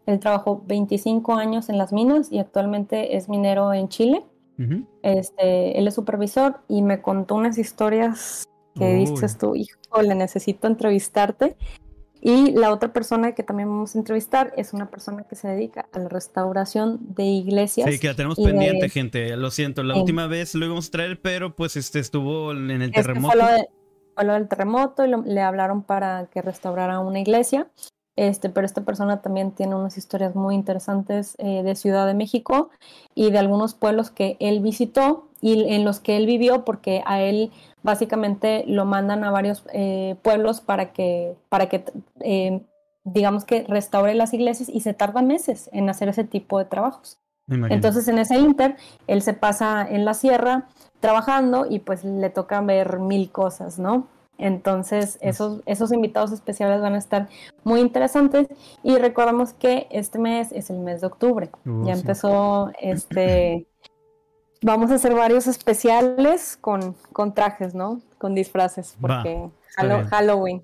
Él 0.04 0.18
trabajó 0.18 0.62
25 0.66 1.34
años 1.36 1.68
en 1.68 1.78
las 1.78 1.92
minas 1.92 2.30
y 2.30 2.38
actualmente 2.38 3.16
es 3.16 3.28
minero 3.28 3.72
en 3.72 3.88
Chile 3.88 4.24
este, 5.02 5.78
él 5.78 5.88
es 5.88 5.94
supervisor 5.94 6.60
y 6.68 6.82
me 6.82 7.02
contó 7.02 7.34
unas 7.34 7.58
historias 7.58 8.48
que 8.74 8.94
dices 8.94 9.38
tú, 9.38 9.54
hijo, 9.54 9.78
le 10.02 10.14
necesito 10.14 10.66
entrevistarte. 10.66 11.56
Y 12.24 12.52
la 12.52 12.72
otra 12.72 12.92
persona 12.92 13.32
que 13.32 13.42
también 13.42 13.68
vamos 13.68 13.96
a 13.96 13.98
entrevistar 13.98 14.52
es 14.56 14.72
una 14.72 14.88
persona 14.88 15.24
que 15.24 15.34
se 15.34 15.48
dedica 15.48 15.88
a 15.92 15.98
la 15.98 16.08
restauración 16.08 17.00
de 17.16 17.24
iglesias. 17.24 17.90
Sí, 17.90 17.98
que 17.98 18.06
la 18.06 18.14
tenemos 18.14 18.38
pendiente, 18.38 18.88
gente. 18.88 19.36
Lo 19.36 19.50
siento, 19.50 19.82
la 19.82 19.96
última 19.96 20.28
vez 20.28 20.54
lo 20.54 20.64
íbamos 20.64 20.86
a 20.86 20.90
traer, 20.92 21.20
pero 21.20 21.56
pues 21.56 21.76
este 21.76 21.98
estuvo 21.98 22.52
en 22.52 22.70
el 22.70 22.92
terremoto. 22.92 23.36
Fue 23.36 24.24
lo, 24.24 24.34
del 24.34 24.46
terremoto 24.46 25.04
y 25.04 25.10
le 25.24 25.40
hablaron 25.40 25.82
para 25.82 26.26
que 26.26 26.42
restaurara 26.42 27.00
una 27.00 27.18
iglesia. 27.18 27.68
Este, 28.16 28.50
pero 28.50 28.66
esta 28.66 28.82
persona 28.82 29.22
también 29.22 29.52
tiene 29.52 29.74
unas 29.74 29.96
historias 29.96 30.34
muy 30.34 30.54
interesantes 30.54 31.34
eh, 31.38 31.62
de 31.62 31.74
Ciudad 31.74 32.06
de 32.06 32.14
México 32.14 32.70
y 33.14 33.30
de 33.30 33.38
algunos 33.38 33.74
pueblos 33.74 34.10
que 34.10 34.36
él 34.38 34.60
visitó 34.60 35.28
y 35.40 35.74
en 35.74 35.84
los 35.84 36.00
que 36.00 36.16
él 36.16 36.26
vivió, 36.26 36.64
porque 36.64 37.02
a 37.06 37.20
él 37.20 37.50
básicamente 37.82 38.64
lo 38.66 38.84
mandan 38.84 39.24
a 39.24 39.30
varios 39.30 39.64
eh, 39.72 40.16
pueblos 40.22 40.60
para 40.60 40.92
que, 40.92 41.36
para 41.48 41.68
que 41.68 41.84
eh, 42.20 42.62
digamos 43.04 43.44
que 43.44 43.64
restaure 43.64 44.14
las 44.14 44.32
iglesias 44.34 44.68
y 44.68 44.80
se 44.80 44.94
tarda 44.94 45.22
meses 45.22 45.68
en 45.72 45.88
hacer 45.88 46.08
ese 46.08 46.24
tipo 46.24 46.58
de 46.58 46.66
trabajos. 46.66 47.18
Entonces 47.48 48.06
en 48.08 48.18
ese 48.18 48.38
inter, 48.38 48.76
él 49.08 49.20
se 49.20 49.34
pasa 49.34 49.86
en 49.86 50.04
la 50.04 50.14
sierra 50.14 50.68
trabajando 51.00 51.66
y 51.68 51.80
pues 51.80 52.04
le 52.04 52.30
toca 52.30 52.60
ver 52.60 53.00
mil 53.00 53.30
cosas, 53.30 53.78
¿no? 53.78 54.06
Entonces, 54.38 55.18
esos, 55.20 55.62
esos 55.66 55.92
invitados 55.92 56.32
especiales 56.32 56.80
van 56.80 56.94
a 56.94 56.98
estar 56.98 57.28
muy 57.64 57.80
interesantes. 57.80 58.48
Y 58.82 58.96
recordamos 58.96 59.52
que 59.52 59.86
este 59.90 60.18
mes 60.18 60.52
es 60.52 60.70
el 60.70 60.78
mes 60.78 61.00
de 61.00 61.06
octubre. 61.06 61.50
Uh, 61.64 61.86
ya 61.86 61.92
empezó 61.92 62.72
este. 62.80 63.66
Vamos 64.62 64.90
a 64.92 64.94
hacer 64.94 65.14
varios 65.14 65.48
especiales 65.48 66.56
con, 66.60 66.94
con 67.12 67.34
trajes, 67.34 67.74
¿no? 67.74 68.00
Con 68.18 68.34
disfraces, 68.34 68.96
porque 69.00 69.50
Halloween. 69.76 70.62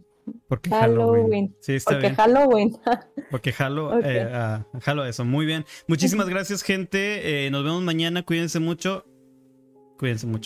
Porque 0.49 0.71
Halloween. 0.71 1.57
Sí, 1.61 1.75
está 1.75 1.93
porque 1.93 2.15
Halloween. 2.15 2.79
Porque 3.31 3.55
Halo, 3.59 4.01
eh, 4.01 4.31
ah, 4.33 4.65
Halo 4.85 5.05
eso. 5.05 5.25
Muy 5.25 5.47
bien. 5.47 5.65
Muchísimas 5.87 6.29
gracias, 6.31 6.63
gente. 6.63 7.47
Eh, 7.47 7.51
nos 7.51 7.65
vemos 7.65 7.83
mañana. 7.83 8.23
Cuídense 8.23 8.59
mucho. 8.59 9.05
Cuídense 9.99 10.27
mucho. 10.27 10.37